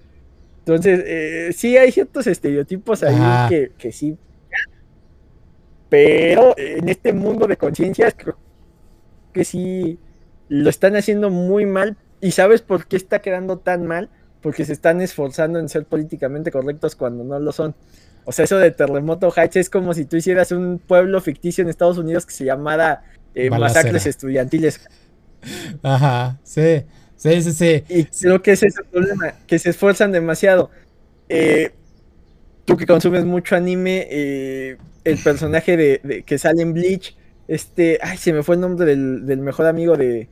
[0.59, 4.18] Entonces, eh, sí hay ciertos estereotipos ahí que, que, sí.
[5.89, 8.38] Pero en este mundo de conciencias, creo
[9.34, 9.97] que sí
[10.49, 11.97] lo están haciendo muy mal.
[12.20, 14.09] ¿Y sabes por qué está quedando tan mal?
[14.41, 17.75] Porque se están esforzando en ser políticamente correctos cuando no lo son.
[18.25, 21.69] O sea, eso de Terremoto Heights es como si tú hicieras un pueblo ficticio en
[21.69, 24.81] Estados Unidos que se llamara eh, Masacres Estudiantiles.
[25.81, 26.83] Ajá, sí,
[27.15, 27.83] sí, sí, sí.
[27.88, 30.69] Y creo que ese es el problema, que se esfuerzan demasiado.
[31.29, 31.71] Eh,
[32.65, 37.15] tú que consumes mucho anime, eh, el personaje de, que sale en Bleach,
[37.47, 40.27] este, ay, se me fue el nombre del mejor amigo de,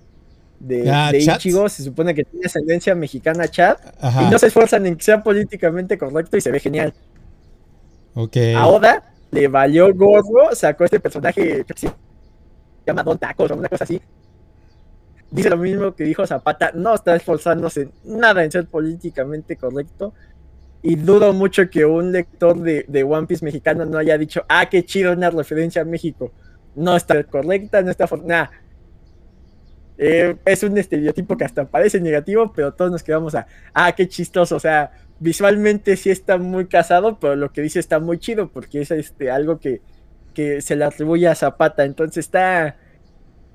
[0.60, 3.78] de, ah, Ichigo, se supone que tiene ascendencia mexicana Chad,
[4.22, 6.94] y no se esfuerzan en que sea políticamente correcto y se ve genial.
[8.56, 11.90] A Oda le valió gorro, sacó este personaje que se
[12.88, 14.02] llama Don Tacos o una cosa así.
[15.32, 20.14] Dice lo mismo que dijo Zapata, no está esforzándose nada en ser políticamente correcto.
[20.82, 24.70] Y dudo mucho que un lector de, de One Piece mexicano no haya dicho, ah,
[24.70, 26.32] qué chido una referencia a México.
[26.76, 28.08] No está correcta, no está...
[28.24, 28.52] Nada,
[29.98, 34.08] eh, es un estereotipo que hasta parece negativo, pero todos nos quedamos a, ah, qué
[34.08, 38.50] chistoso, o sea, visualmente sí está muy casado, pero lo que dice está muy chido,
[38.50, 39.82] porque es este, algo que,
[40.34, 42.78] que se le atribuye a Zapata, entonces está,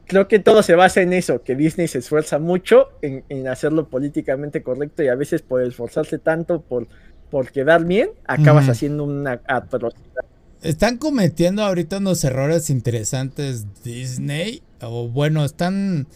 [0.07, 3.88] creo que todo se basa en eso, que Disney se esfuerza mucho en, en hacerlo
[3.88, 6.88] políticamente correcto y a veces por esforzarse tanto por,
[7.30, 10.24] por quedar bien, acabas haciendo una atrocidad.
[10.62, 16.07] Están cometiendo ahorita unos errores interesantes Disney, o bueno, están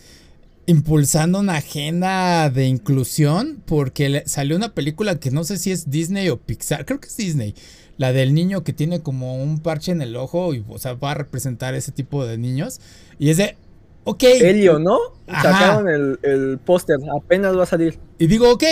[0.67, 6.29] impulsando una agenda de inclusión porque salió una película que no sé si es Disney
[6.31, 7.55] o Pixar, creo que es Disney,
[7.99, 11.13] la del niño que tiene como un parche en el ojo y o sea, va
[11.13, 12.81] a representar ese tipo de niños
[13.19, 13.57] y es de,
[14.05, 14.23] ok.
[14.23, 14.99] Helio, ¿no?
[15.27, 17.99] Sacaron el, el póster, apenas va a salir.
[18.19, 18.65] Y digo, ok,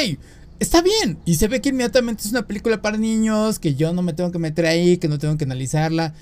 [0.58, 1.18] está bien.
[1.24, 4.30] Y se ve que inmediatamente es una película para niños, que yo no me tengo
[4.30, 6.14] que meter ahí, que no tengo que analizarla.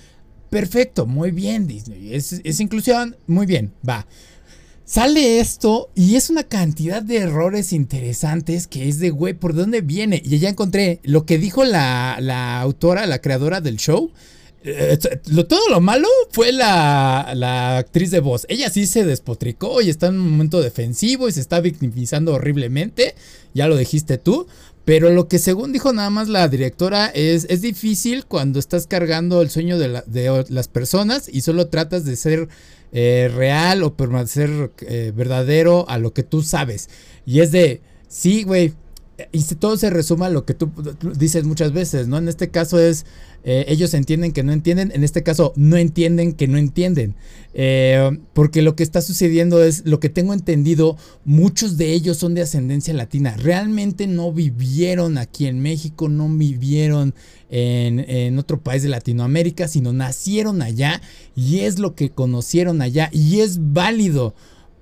[0.51, 2.13] Perfecto, muy bien, Disney.
[2.15, 4.07] Es, es inclusión, muy bien, va.
[4.91, 9.83] Sale esto y es una cantidad de errores interesantes que es de, güey, ¿por dónde
[9.83, 10.21] viene?
[10.25, 14.11] Y ya encontré lo que dijo la, la autora, la creadora del show.
[14.65, 14.99] Eh,
[15.29, 18.47] lo, todo lo malo fue la, la, actriz de voz.
[18.49, 23.15] Ella sí se despotricó y está en un momento defensivo y se está victimizando horriblemente.
[23.55, 24.49] Ya lo dijiste tú.
[24.91, 29.41] Pero lo que según dijo nada más la directora es, es difícil cuando estás cargando
[29.41, 30.03] el sueño de,
[30.49, 32.49] las personas y solo tratas de ser
[32.91, 36.89] eh, real o permanecer eh, verdadero a lo que tú sabes.
[37.25, 38.73] Y es de, sí, güey.
[39.33, 40.71] Y todo se resuma a lo que tú
[41.17, 42.19] dices muchas veces, ¿no?
[42.19, 43.07] En este caso es
[43.43, 47.15] eh, ellos entienden que no entienden, en este caso no entienden que no entienden.
[47.55, 52.35] Eh, porque lo que está sucediendo es, lo que tengo entendido, muchos de ellos son
[52.35, 53.37] de ascendencia latina.
[53.37, 57.15] Realmente no vivieron aquí en México, no vivieron
[57.49, 61.01] en, en otro país de Latinoamérica, sino nacieron allá
[61.35, 64.35] y es lo que conocieron allá y es válido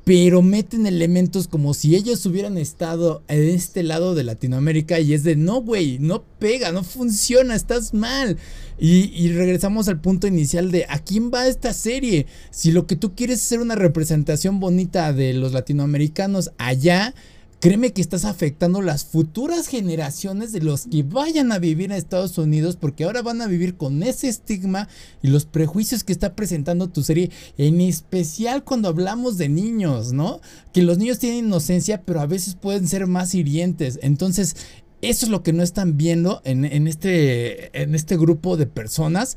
[0.08, 5.22] pero meten elementos como si ellos hubieran estado en este lado de Latinoamérica y es
[5.22, 8.38] de no, güey, no pega, no funciona, estás mal.
[8.78, 12.24] Y, y, regresamos al punto inicial de a quién va esta serie.
[12.50, 17.14] Si lo que tú quieres es ser una representación bonita de los latinoamericanos allá,
[17.60, 22.38] Créeme que estás afectando las futuras generaciones de los que vayan a vivir en Estados
[22.38, 24.88] Unidos porque ahora van a vivir con ese estigma
[25.22, 30.40] y los prejuicios que está presentando tu serie, en especial cuando hablamos de niños, ¿no?
[30.72, 33.98] Que los niños tienen inocencia, pero a veces pueden ser más hirientes.
[34.02, 34.54] Entonces,
[35.02, 39.36] eso es lo que no están viendo en, en este, en este grupo de personas.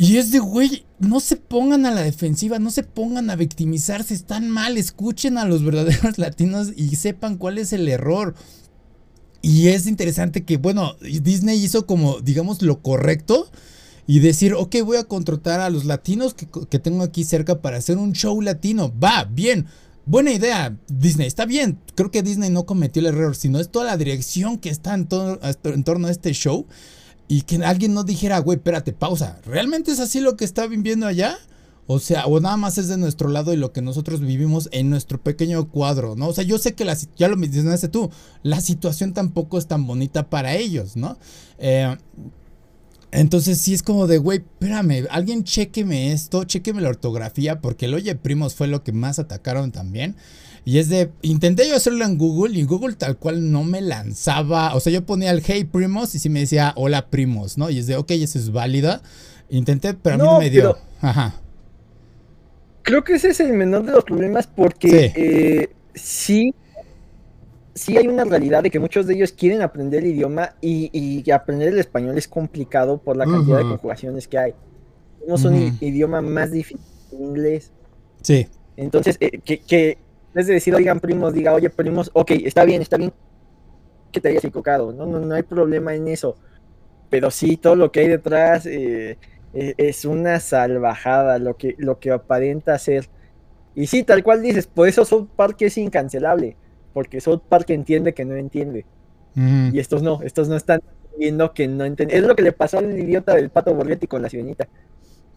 [0.00, 4.14] Y es de, güey, no se pongan a la defensiva, no se pongan a victimizarse,
[4.14, 8.34] están mal, escuchen a los verdaderos latinos y sepan cuál es el error.
[9.42, 13.50] Y es interesante que, bueno, Disney hizo como, digamos, lo correcto
[14.06, 17.98] y decir, ok, voy a contratar a los latinos que, tengo aquí cerca para hacer
[17.98, 18.90] un show latino.
[18.98, 19.66] Va, bien.
[20.06, 21.78] Buena idea, Disney, está bien.
[21.94, 25.08] Creo que Disney no cometió el error, sino es toda la dirección que está en,
[25.08, 26.66] todo, en torno a este show
[27.30, 31.06] y que alguien no dijera, güey, espérate, pausa, ¿realmente es así lo que está viviendo
[31.06, 31.38] allá?
[31.86, 34.90] O sea, o nada más es de nuestro lado y lo que nosotros vivimos en
[34.90, 36.26] nuestro pequeño cuadro, ¿no?
[36.26, 38.10] O sea, yo sé que la, ya lo mencionaste tú,
[38.42, 41.18] la situación tampoco es tan bonita para ellos, ¿no?
[41.58, 41.96] Eh,
[43.12, 47.94] entonces sí es como de, güey, espérame, alguien chequeme esto, chequeme la ortografía, porque el
[47.94, 50.16] oye primos fue lo que más atacaron también.
[50.64, 54.74] Y es de, intenté yo hacerlo en Google y Google tal cual no me lanzaba,
[54.74, 57.70] o sea, yo ponía el hey primos y sí me decía hola primos, ¿no?
[57.70, 59.02] Y es de, ok, eso es válida.
[59.48, 60.76] Intenté, pero a mí no me dio.
[61.00, 61.40] Ajá.
[62.82, 66.54] Creo que ese es el menor de los problemas porque eh, sí.
[67.74, 71.68] sí, hay una realidad de que muchos de ellos quieren aprender el idioma y, aprender
[71.68, 74.54] el español es complicado por la cantidad de conjugaciones que hay.
[75.18, 76.80] Tenemos un idioma más difícil
[77.12, 77.70] en inglés.
[78.22, 78.46] Sí.
[78.76, 79.98] Entonces, eh, que, que
[80.34, 83.12] vez de decir, oigan, primos, diga, oye, primos, ok, está bien, está bien
[84.10, 86.36] que te hayas equivocado, no, no, no hay problema en eso.
[87.08, 89.18] Pero sí, todo lo que hay detrás eh,
[89.52, 93.08] eh, es una salvajada, lo que, lo que aparenta ser.
[93.74, 96.56] Y sí, tal cual dices, por eso South Park es incancelable,
[96.92, 98.84] porque South Park entiende que no entiende.
[99.34, 100.80] Y estos no, estos no están
[101.16, 102.18] viendo que no entienden.
[102.18, 104.68] Es lo que le pasó al idiota del pato Borghetti con la sirenita.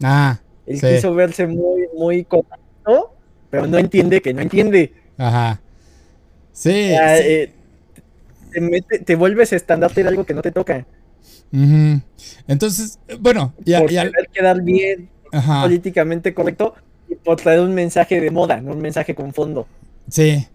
[0.02, 0.40] Ah.
[0.66, 3.14] Él quiso verse muy, muy correcto
[3.54, 4.92] pero no entiende que no entiende.
[5.16, 5.62] Ajá.
[6.54, 6.72] Sí.
[6.74, 7.54] Eh,
[9.06, 10.88] te, vuelves estandarte de algo que no te toca.
[12.48, 13.82] Entonces, bueno, ya.
[13.82, 14.10] Por ya...
[14.34, 15.08] quedar bien,
[15.62, 16.74] políticamente correcto,
[17.08, 19.68] y por traer un mensaje de moda, no un mensaje con fondo.
[20.10, 20.48] Sí.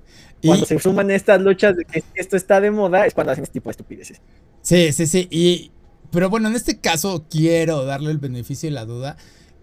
[0.44, 3.61] Cuando se suman estas luchas de que esto está de moda, es cuando hacen este
[3.61, 4.20] tipo de estupideces.
[4.61, 5.28] Sí, sí, sí.
[5.30, 5.70] Y,
[6.11, 9.16] pero bueno, en este caso quiero darle el beneficio de la duda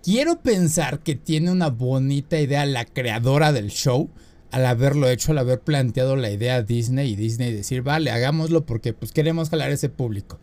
[0.05, 4.11] Quiero pensar que tiene una bonita idea la creadora del show
[4.51, 8.67] al haberlo hecho, al haber planteado la idea a Disney y Disney decir, vale, hagámoslo
[8.67, 10.37] porque pues queremos jalar ese público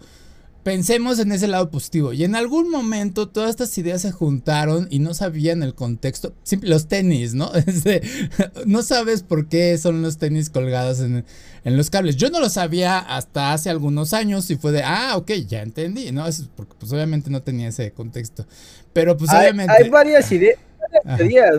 [0.62, 2.12] pensemos en ese lado positivo.
[2.12, 6.32] Y en algún momento todas estas ideas se juntaron y no sabían el contexto.
[6.62, 7.50] los tenis, ¿no?
[8.66, 11.24] no sabes por qué son los tenis colgados en,
[11.64, 12.16] los cables.
[12.16, 16.12] Yo no lo sabía hasta hace algunos años y fue de, ah, ok, ya entendí,
[16.12, 16.26] ¿no?
[16.26, 18.46] Es porque pues obviamente no tenía ese contexto.
[18.92, 19.72] Pero pues obviamente...
[19.72, 20.58] Hay varias ideas.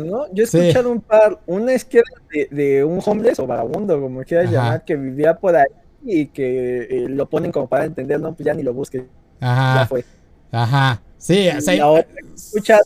[0.06, 0.32] ¿no?
[0.34, 2.02] Yo he escuchado un par, una es que
[2.32, 5.66] de, de un homeless o vagabundo, como quieras llamar, que vivía por ahí
[6.06, 9.04] y que eh, lo ponen como para entender, no, pues ya ni lo busques.
[9.40, 9.82] Ajá.
[9.82, 10.06] Ya fue.
[10.52, 11.02] Ajá.
[11.18, 12.82] Sí, o sea, ahora escuchas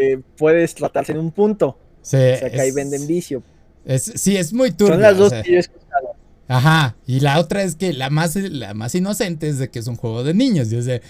[0.00, 1.78] eh, puedes tratarse en un punto.
[2.02, 2.16] Sí.
[2.16, 3.42] O sea, que ahí venden vicio.
[3.84, 4.94] Es, sí, es muy turbio.
[4.94, 6.14] Son las dos que yo he escuchado.
[6.48, 6.96] Ajá.
[7.06, 9.96] Y la otra es que la más, la más inocente es de que es un
[9.96, 10.72] juego de niños.
[10.72, 11.02] Y es de,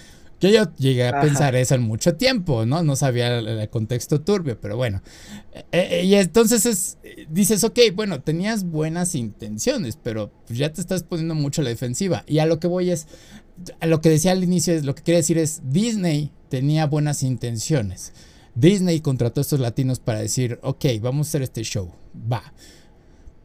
[0.45, 2.83] Yo ya llegué a pensar eso en mucho tiempo, ¿no?
[2.83, 5.01] No sabía el, contexto turbio, pero bueno.
[5.53, 6.99] Eh, eh, y entonces es,
[7.31, 12.23] dices, ok, bueno, tenías buenas intenciones, pero ya te estás poniendo mucho a la defensiva.
[12.27, 13.07] Y a lo que voy es,
[13.79, 17.23] a lo que decía al inicio, es, lo que quiere decir es, Disney tenía buenas
[17.23, 18.13] intenciones.
[18.53, 21.91] Disney contrató a estos latinos para decir, ok, vamos a hacer este show.
[22.31, 22.53] Va.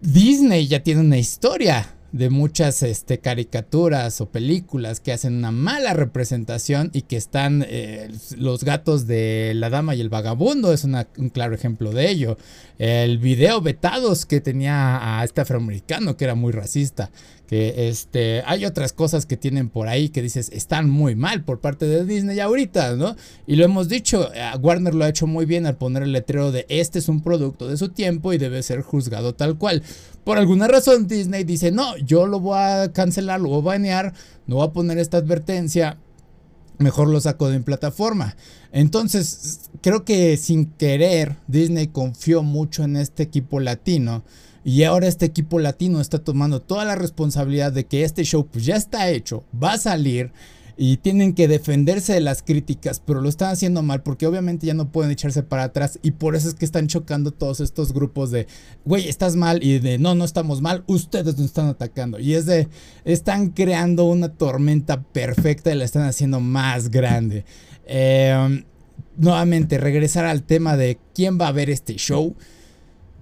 [0.02, 5.94] Disney ya tiene una historia de muchas este, caricaturas o películas que hacen una mala
[5.94, 11.30] representación y que están eh, los gatos de la dama y el vagabundo es un
[11.32, 12.36] claro ejemplo de ello.
[12.78, 17.10] El video vetados que tenía a este afroamericano que era muy racista.
[17.50, 21.58] Que este, hay otras cosas que tienen por ahí que dices están muy mal por
[21.58, 23.16] parte de Disney ahorita, ¿no?
[23.44, 26.52] Y lo hemos dicho, eh, Warner lo ha hecho muy bien al poner el letrero
[26.52, 29.82] de este es un producto de su tiempo y debe ser juzgado tal cual.
[30.22, 34.14] Por alguna razón Disney dice, no, yo lo voy a cancelar, lo voy a banear,
[34.46, 35.98] no voy a poner esta advertencia,
[36.78, 38.36] mejor lo saco de mi plataforma.
[38.70, 44.22] Entonces, creo que sin querer Disney confió mucho en este equipo latino.
[44.64, 48.64] Y ahora este equipo latino está tomando toda la responsabilidad de que este show pues
[48.64, 50.32] ya está hecho, va a salir
[50.82, 54.72] y tienen que defenderse de las críticas, pero lo están haciendo mal porque obviamente ya
[54.72, 58.30] no pueden echarse para atrás y por eso es que están chocando todos estos grupos
[58.30, 58.46] de,
[58.86, 62.18] güey, estás mal y de, no, no estamos mal, ustedes nos están atacando.
[62.18, 62.68] Y es de,
[63.04, 67.44] están creando una tormenta perfecta y la están haciendo más grande.
[67.84, 68.64] Em,
[69.18, 72.34] nuevamente, regresar al tema de quién va a ver este show.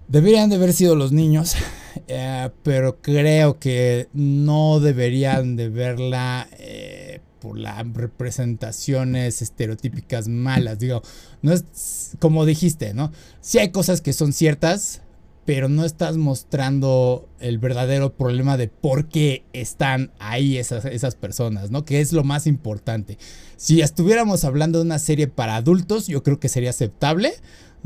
[0.08, 1.54] Deberían de haber sido los niños,
[2.08, 6.48] eh, pero creo que no deberían de verla.
[6.58, 10.78] Eh, por las representaciones estereotípicas malas.
[10.80, 11.02] Digo,
[11.40, 13.12] no es como dijiste, ¿no?
[13.40, 15.02] Sí hay cosas que son ciertas,
[15.44, 21.70] pero no estás mostrando el verdadero problema de por qué están ahí esas, esas personas,
[21.70, 21.84] ¿no?
[21.86, 23.16] Que es lo más importante.
[23.56, 27.32] Si estuviéramos hablando de una serie para adultos, yo creo que sería aceptable.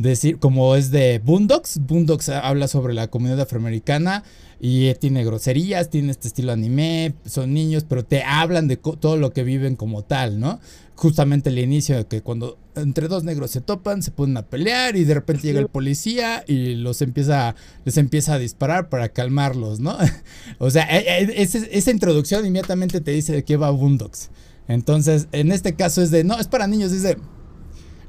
[0.02, 4.24] Decir, como es de Boondocks, Boondocks habla sobre la comunidad afroamericana
[4.58, 9.32] y tiene groserías, tiene este estilo anime, son niños, pero te hablan de todo lo
[9.32, 10.58] que viven como tal, ¿no?
[10.96, 14.96] Justamente el inicio de que cuando entre dos negros se topan, se ponen a pelear
[14.96, 19.78] y de repente llega el policía y los empieza, les empieza a disparar para calmarlos,
[19.78, 19.96] ¿no?
[20.58, 24.30] o sea, e, e, esa introducción inmediatamente te dice de qué va Boondocks.
[24.66, 27.18] Entonces, en este caso es de, no, es para niños, dice,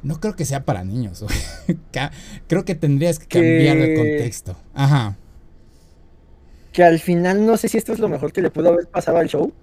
[0.04, 1.26] no creo que sea para niños.
[2.48, 4.56] creo que tendrías que cambiar el contexto.
[4.74, 5.18] Ajá
[6.74, 9.20] que al final no sé si esto es lo mejor que le pudo haber pasado
[9.20, 9.54] al show.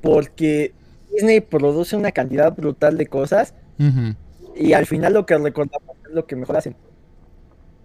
[0.00, 0.72] Porque
[1.12, 3.52] Disney produce una cantidad brutal de cosas.
[4.54, 6.76] Y al final lo que recordamos es lo que mejor hacen.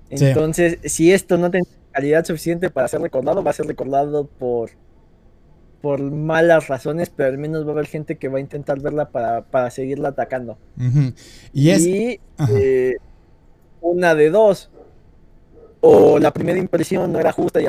[0.09, 4.69] Entonces, si esto no tiene calidad suficiente para ser recordado, va a ser recordado por,
[5.81, 9.09] por malas razones, pero al menos va a haber gente que va a intentar verla
[9.09, 10.57] para, seguirla atacando.
[11.53, 11.85] Y es.
[11.87, 12.97] Eh,
[13.81, 14.69] una de dos.
[15.83, 17.67] O la primera impresión no era justa y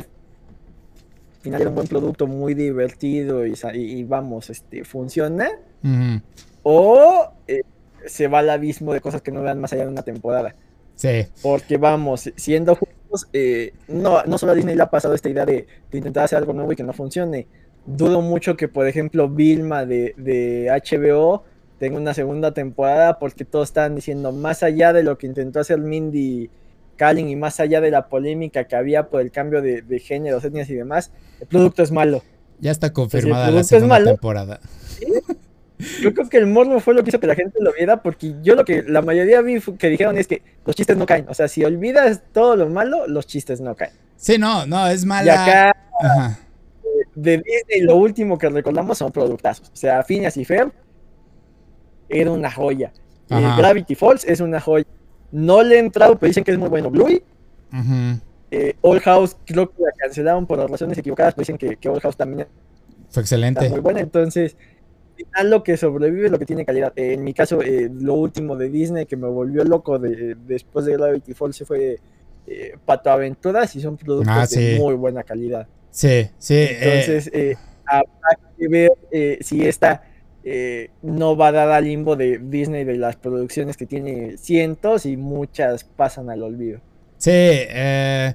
[1.43, 5.51] final era un buen producto muy divertido y, vamos, este, funciona.
[6.63, 7.63] O eh,
[8.07, 10.55] se va al abismo de cosas que no vean más allá de una temporada.
[10.95, 11.27] Sí.
[11.43, 15.45] Porque vamos, siendo justos, eh, no, no solo a Disney le ha pasado esta idea
[15.45, 17.49] de, intentar hacer algo nuevo y que no funcione.
[17.85, 21.45] Dudo mucho que, por ejemplo, Vilma de, de HBO
[21.79, 25.79] tenga una segunda temporada porque todos están diciendo, más allá de lo que intentó hacer
[25.79, 26.51] Mindy
[27.17, 30.71] y más allá de la polémica que había por el cambio de, de géneros, etnias
[30.71, 31.11] y demás,
[31.41, 32.23] el producto es malo.
[32.61, 34.61] Ya está confirmada la segunda temporada.
[36.01, 38.37] Yo creo que el morbo fue lo que hizo que la gente lo viera, porque
[38.43, 41.27] yo lo que la mayoría vi que dijeron es que los chistes no caen.
[41.29, 43.93] O sea, si olvidas todo lo malo, los chistes no caen.
[44.17, 45.27] Sí, no, no, es mala.
[45.27, 46.39] Y acá,
[47.15, 49.69] de Disney, lo último que recordamos son productazos.
[49.71, 50.73] O sea, Phineas y Ferb
[52.09, 52.93] era una joya.
[53.31, 54.87] Eh, Gravity Falls es una joya.
[55.31, 56.91] No le he entrado, pero dicen que es muy bueno.
[56.91, 57.23] Bluey.
[58.51, 61.89] Eh, All House, creo que la cancelaron por las razones equivocadas, pero dicen que, que
[61.89, 62.47] All House también
[63.09, 63.69] fue excelente.
[63.71, 64.01] muy buena.
[64.01, 64.57] Entonces,
[65.17, 66.93] final lo que sobrevive lo que tiene calidad.
[66.97, 70.85] Eh, en mi caso, eh, lo último de Disney que me volvió loco de, después
[70.85, 71.99] de Gravity Falls fue
[72.85, 75.67] Pato Aventuras y son productos ah, de muy buena calidad.
[75.93, 76.67] Sí, sí.
[76.69, 77.31] Entonces,
[77.87, 78.91] habrá que ver
[79.43, 80.03] si esta
[80.45, 85.07] eh, no va a dar al limbo de Disney de las producciones que tiene cientos
[85.07, 86.81] y muchas pasan al olvido.
[87.19, 88.35] Sí, eh,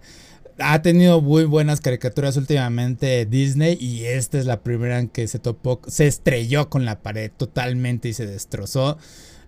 [0.58, 5.40] ha tenido muy buenas caricaturas últimamente Disney y esta es la primera en que se
[5.40, 8.98] topó, se estrelló con la pared totalmente y se destrozó.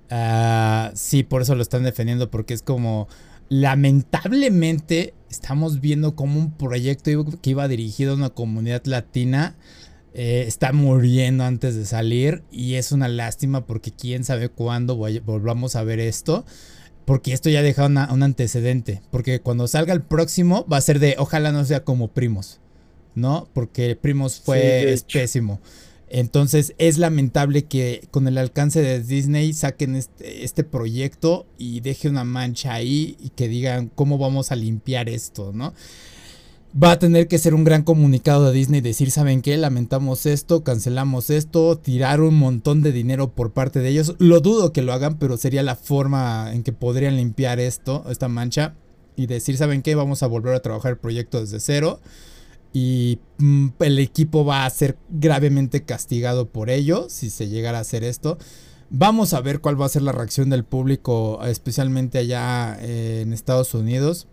[0.09, 3.07] Ah, sí, por eso lo están defendiendo porque es como
[3.49, 9.55] lamentablemente estamos viendo como un proyecto que iba dirigido a una comunidad latina
[10.13, 15.75] eh, está muriendo antes de salir y es una lástima porque quién sabe cuándo volvamos
[15.75, 16.45] a ver esto.
[17.05, 19.01] Porque esto ya deja un antecedente.
[19.09, 22.59] Porque cuando salga el próximo va a ser de ojalá no sea como Primos.
[23.15, 23.49] ¿No?
[23.53, 25.59] Porque Primos fue pésimo.
[26.09, 32.23] Entonces es lamentable que con el alcance de Disney saquen este, proyecto y deje una
[32.23, 35.73] mancha ahí y que digan cómo vamos a limpiar esto, ¿no?
[36.71, 39.57] Va a tener que ser un gran comunicado de Disney, decir, ¿saben qué?
[39.57, 44.15] Lamentamos esto, cancelamos esto, tirar un montón de dinero por parte de ellos.
[44.19, 48.27] Lo dudo que lo hagan, pero sería la forma en que podrían limpiar esto, esta
[48.27, 48.75] mancha,
[49.15, 49.95] y decir, ¿saben qué?
[49.95, 51.99] Vamos a volver a trabajar el proyecto desde cero
[52.73, 57.81] y mm, el equipo va a ser gravemente castigado por ello si se llegara a
[57.81, 58.37] hacer esto.
[58.91, 63.33] Vamos a ver cuál va a ser la reacción del público, especialmente allá eh, en
[63.33, 64.27] Estados Unidos.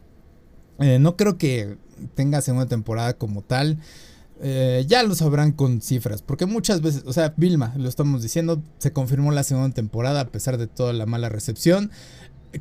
[0.79, 1.77] Eh, no creo que
[2.15, 3.79] tenga segunda temporada como tal.
[4.41, 8.63] Eh, ya lo sabrán con cifras, porque muchas veces, o sea, Vilma, lo estamos diciendo,
[8.79, 11.91] se confirmó la segunda temporada a pesar de toda la mala recepción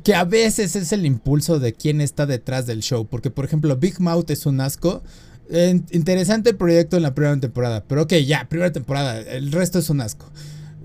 [0.02, 3.06] que a veces es el impulso de quién está detrás del show.
[3.06, 5.02] Porque, por ejemplo, Big Mouth es un asco
[5.50, 9.90] interesante el proyecto en la primera temporada, pero ok, ya, primera temporada, el resto es
[9.90, 10.30] un asco.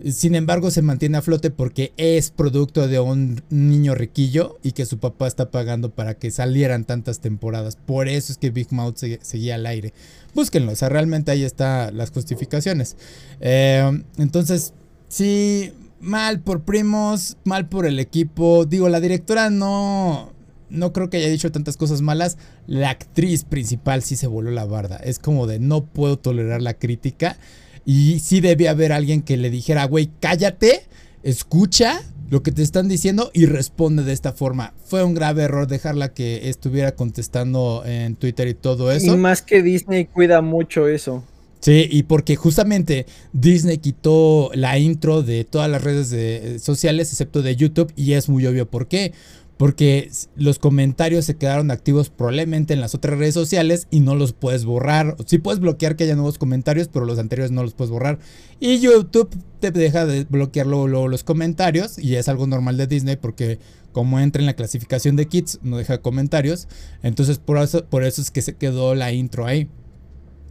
[0.09, 4.87] Sin embargo, se mantiene a flote porque es producto de un niño riquillo y que
[4.87, 7.75] su papá está pagando para que salieran tantas temporadas.
[7.75, 9.93] Por eso es que Big Mouth seguía al aire.
[10.33, 12.95] Búsquenlo, o sea, realmente ahí están las justificaciones.
[13.41, 14.73] Eh, entonces,
[15.07, 18.65] sí, mal por primos, mal por el equipo.
[18.65, 20.30] Digo, la directora no,
[20.71, 22.37] no creo que haya dicho tantas cosas malas.
[22.67, 24.97] La actriz principal sí se voló la barda.
[24.97, 27.37] Es como de no puedo tolerar la crítica.
[27.85, 30.83] Y sí debía haber alguien que le dijera, güey, cállate,
[31.23, 34.73] escucha lo que te están diciendo y responde de esta forma.
[34.85, 39.13] Fue un grave error dejarla que estuviera contestando en Twitter y todo eso.
[39.13, 41.23] Y más que Disney cuida mucho eso.
[41.61, 47.43] Sí, y porque justamente Disney quitó la intro de todas las redes eh, sociales, excepto
[47.43, 49.13] de YouTube, y es muy obvio por qué
[49.61, 54.33] porque los comentarios se quedaron activos probablemente en las otras redes sociales y no los
[54.33, 55.15] puedes borrar.
[55.27, 58.17] Sí puedes bloquear que haya nuevos comentarios, pero los anteriores no los puedes borrar.
[58.59, 63.17] Y YouTube te deja de bloquear luego, los comentarios y es algo normal de Disney
[63.17, 63.59] porque
[63.91, 66.67] como entra en la clasificación de kits no deja comentarios.
[67.03, 69.69] Entonces por eso, por eso es que se quedó la intro ahí.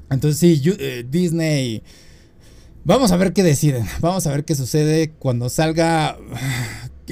[0.09, 1.83] Entonces sí, eh, Disney...
[2.85, 3.87] Vamos a ver qué deciden.
[4.01, 6.17] Vamos a ver qué sucede cuando salga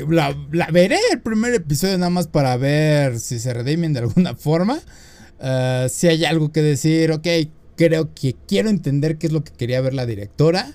[0.09, 0.35] la,
[0.73, 4.81] veré el primer episodio nada más para ver si se redimen de alguna forma.
[5.41, 7.27] Eh, si hay algo que decir, ok,
[7.77, 10.75] creo que quiero entender qué es lo que quería ver la directora.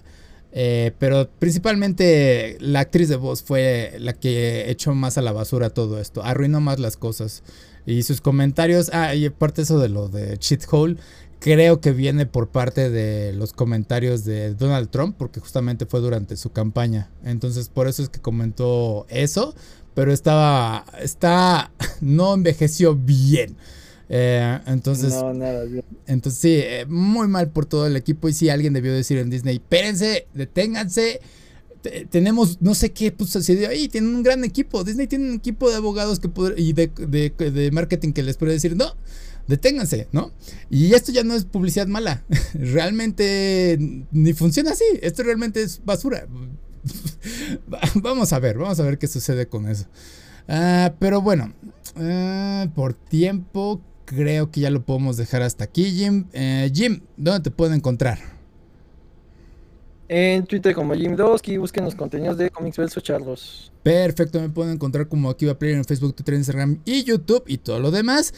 [0.55, 5.71] Eh, pero principalmente la actriz de voz fue la que echó más a la basura
[5.71, 6.23] todo esto.
[6.23, 7.43] Arruinó más las cosas.
[7.85, 8.89] Y sus comentarios.
[8.93, 10.97] Ah, y aparte eso de lo de Cheat Hole
[11.43, 16.37] creo que viene por parte de los comentarios de Donald Trump, porque justamente fue durante
[16.37, 17.09] su campaña.
[17.25, 19.53] Entonces, por eso es que comentó eso,
[19.93, 21.69] pero estaba, está,
[22.01, 23.57] no envejeció bien.
[24.07, 25.83] Eh, entonces, no, nada bien.
[26.07, 28.29] Entonces, sí, eh, muy mal por todo el equipo.
[28.29, 31.19] Y sí, alguien debió decir en Disney: espérense, deténganse.
[32.09, 33.89] tenemos, no sé qué pues, sucedió ahí.
[33.89, 34.85] Tienen un gran equipo.
[34.85, 38.53] Disney tiene un equipo de abogados que y de, de, de marketing que les puede
[38.53, 38.93] decir: no
[39.47, 40.31] deténganse, ¿no?
[40.69, 42.23] Y esto ya no es publicidad mala,
[42.53, 43.77] realmente
[44.11, 46.27] ni funciona así, esto realmente es basura.
[47.95, 49.85] vamos a ver, vamos a ver qué sucede con eso.
[50.47, 51.53] Ah, pero bueno,
[51.95, 56.25] ah, por tiempo creo que ya lo podemos dejar hasta aquí, Jim.
[56.33, 58.19] Eh, Jim, ¿dónde te pueden encontrar?
[60.09, 63.71] En Twitter como Jim Dosky, busquen los contenidos de Comics Verso Charlos.
[63.81, 67.79] Perfecto, me pueden encontrar como Akiva Player en Facebook, Twitter, Instagram y YouTube y todo
[67.79, 68.33] lo demás.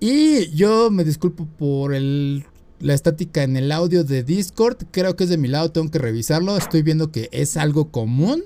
[0.00, 4.78] Y yo me disculpo por la estática en el audio de Discord.
[4.90, 6.56] Creo que es de mi lado, tengo que revisarlo.
[6.56, 8.42] Estoy viendo que es algo común.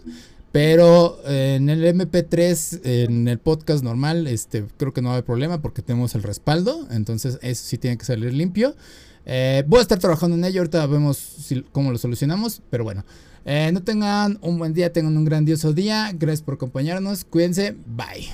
[0.50, 5.24] Pero en el MP3, en el podcast normal, este, creo que no va a haber
[5.24, 6.86] problema porque tenemos el respaldo.
[6.90, 8.76] Entonces eso sí tiene que salir limpio.
[9.26, 10.60] Eh, voy a estar trabajando en ello.
[10.60, 12.62] Ahorita vemos cómo lo solucionamos.
[12.70, 13.04] Pero bueno,
[13.44, 16.12] eh, no tengan un buen día, tengan un grandioso día.
[16.14, 17.24] Gracias por acompañarnos.
[17.24, 17.76] Cuídense.
[17.86, 18.28] Bye.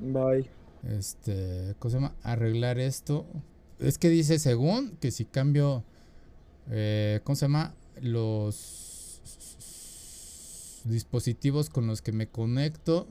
[0.00, 0.61] Bye.
[0.84, 2.14] Este, ¿cómo se llama?
[2.22, 3.26] Arreglar esto.
[3.78, 5.84] Es que dice según que si cambio,
[6.70, 7.74] eh, ¿cómo se llama?
[8.00, 9.20] Los
[10.84, 13.06] dispositivos con los que me conecto.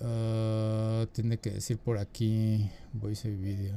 [0.00, 3.74] Uh, tiene que decir por aquí voice video.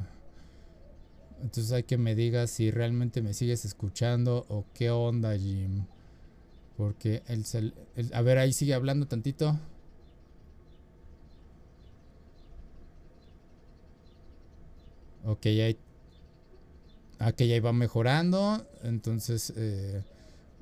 [1.41, 5.85] Entonces hay que me digas si realmente me sigues escuchando o qué onda, Jim.
[6.77, 9.59] Porque el, el a ver, ahí sigue hablando tantito.
[15.25, 15.77] Ok, ahí.
[17.19, 20.03] aquella iba mejorando, entonces eh,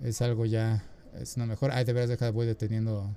[0.03, 0.83] es algo ya,
[1.19, 1.71] es una mejor.
[1.71, 3.15] Ay, de veras, deja, voy deteniendo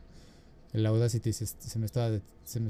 [0.72, 2.68] el Audacity, se, se me estaba, se me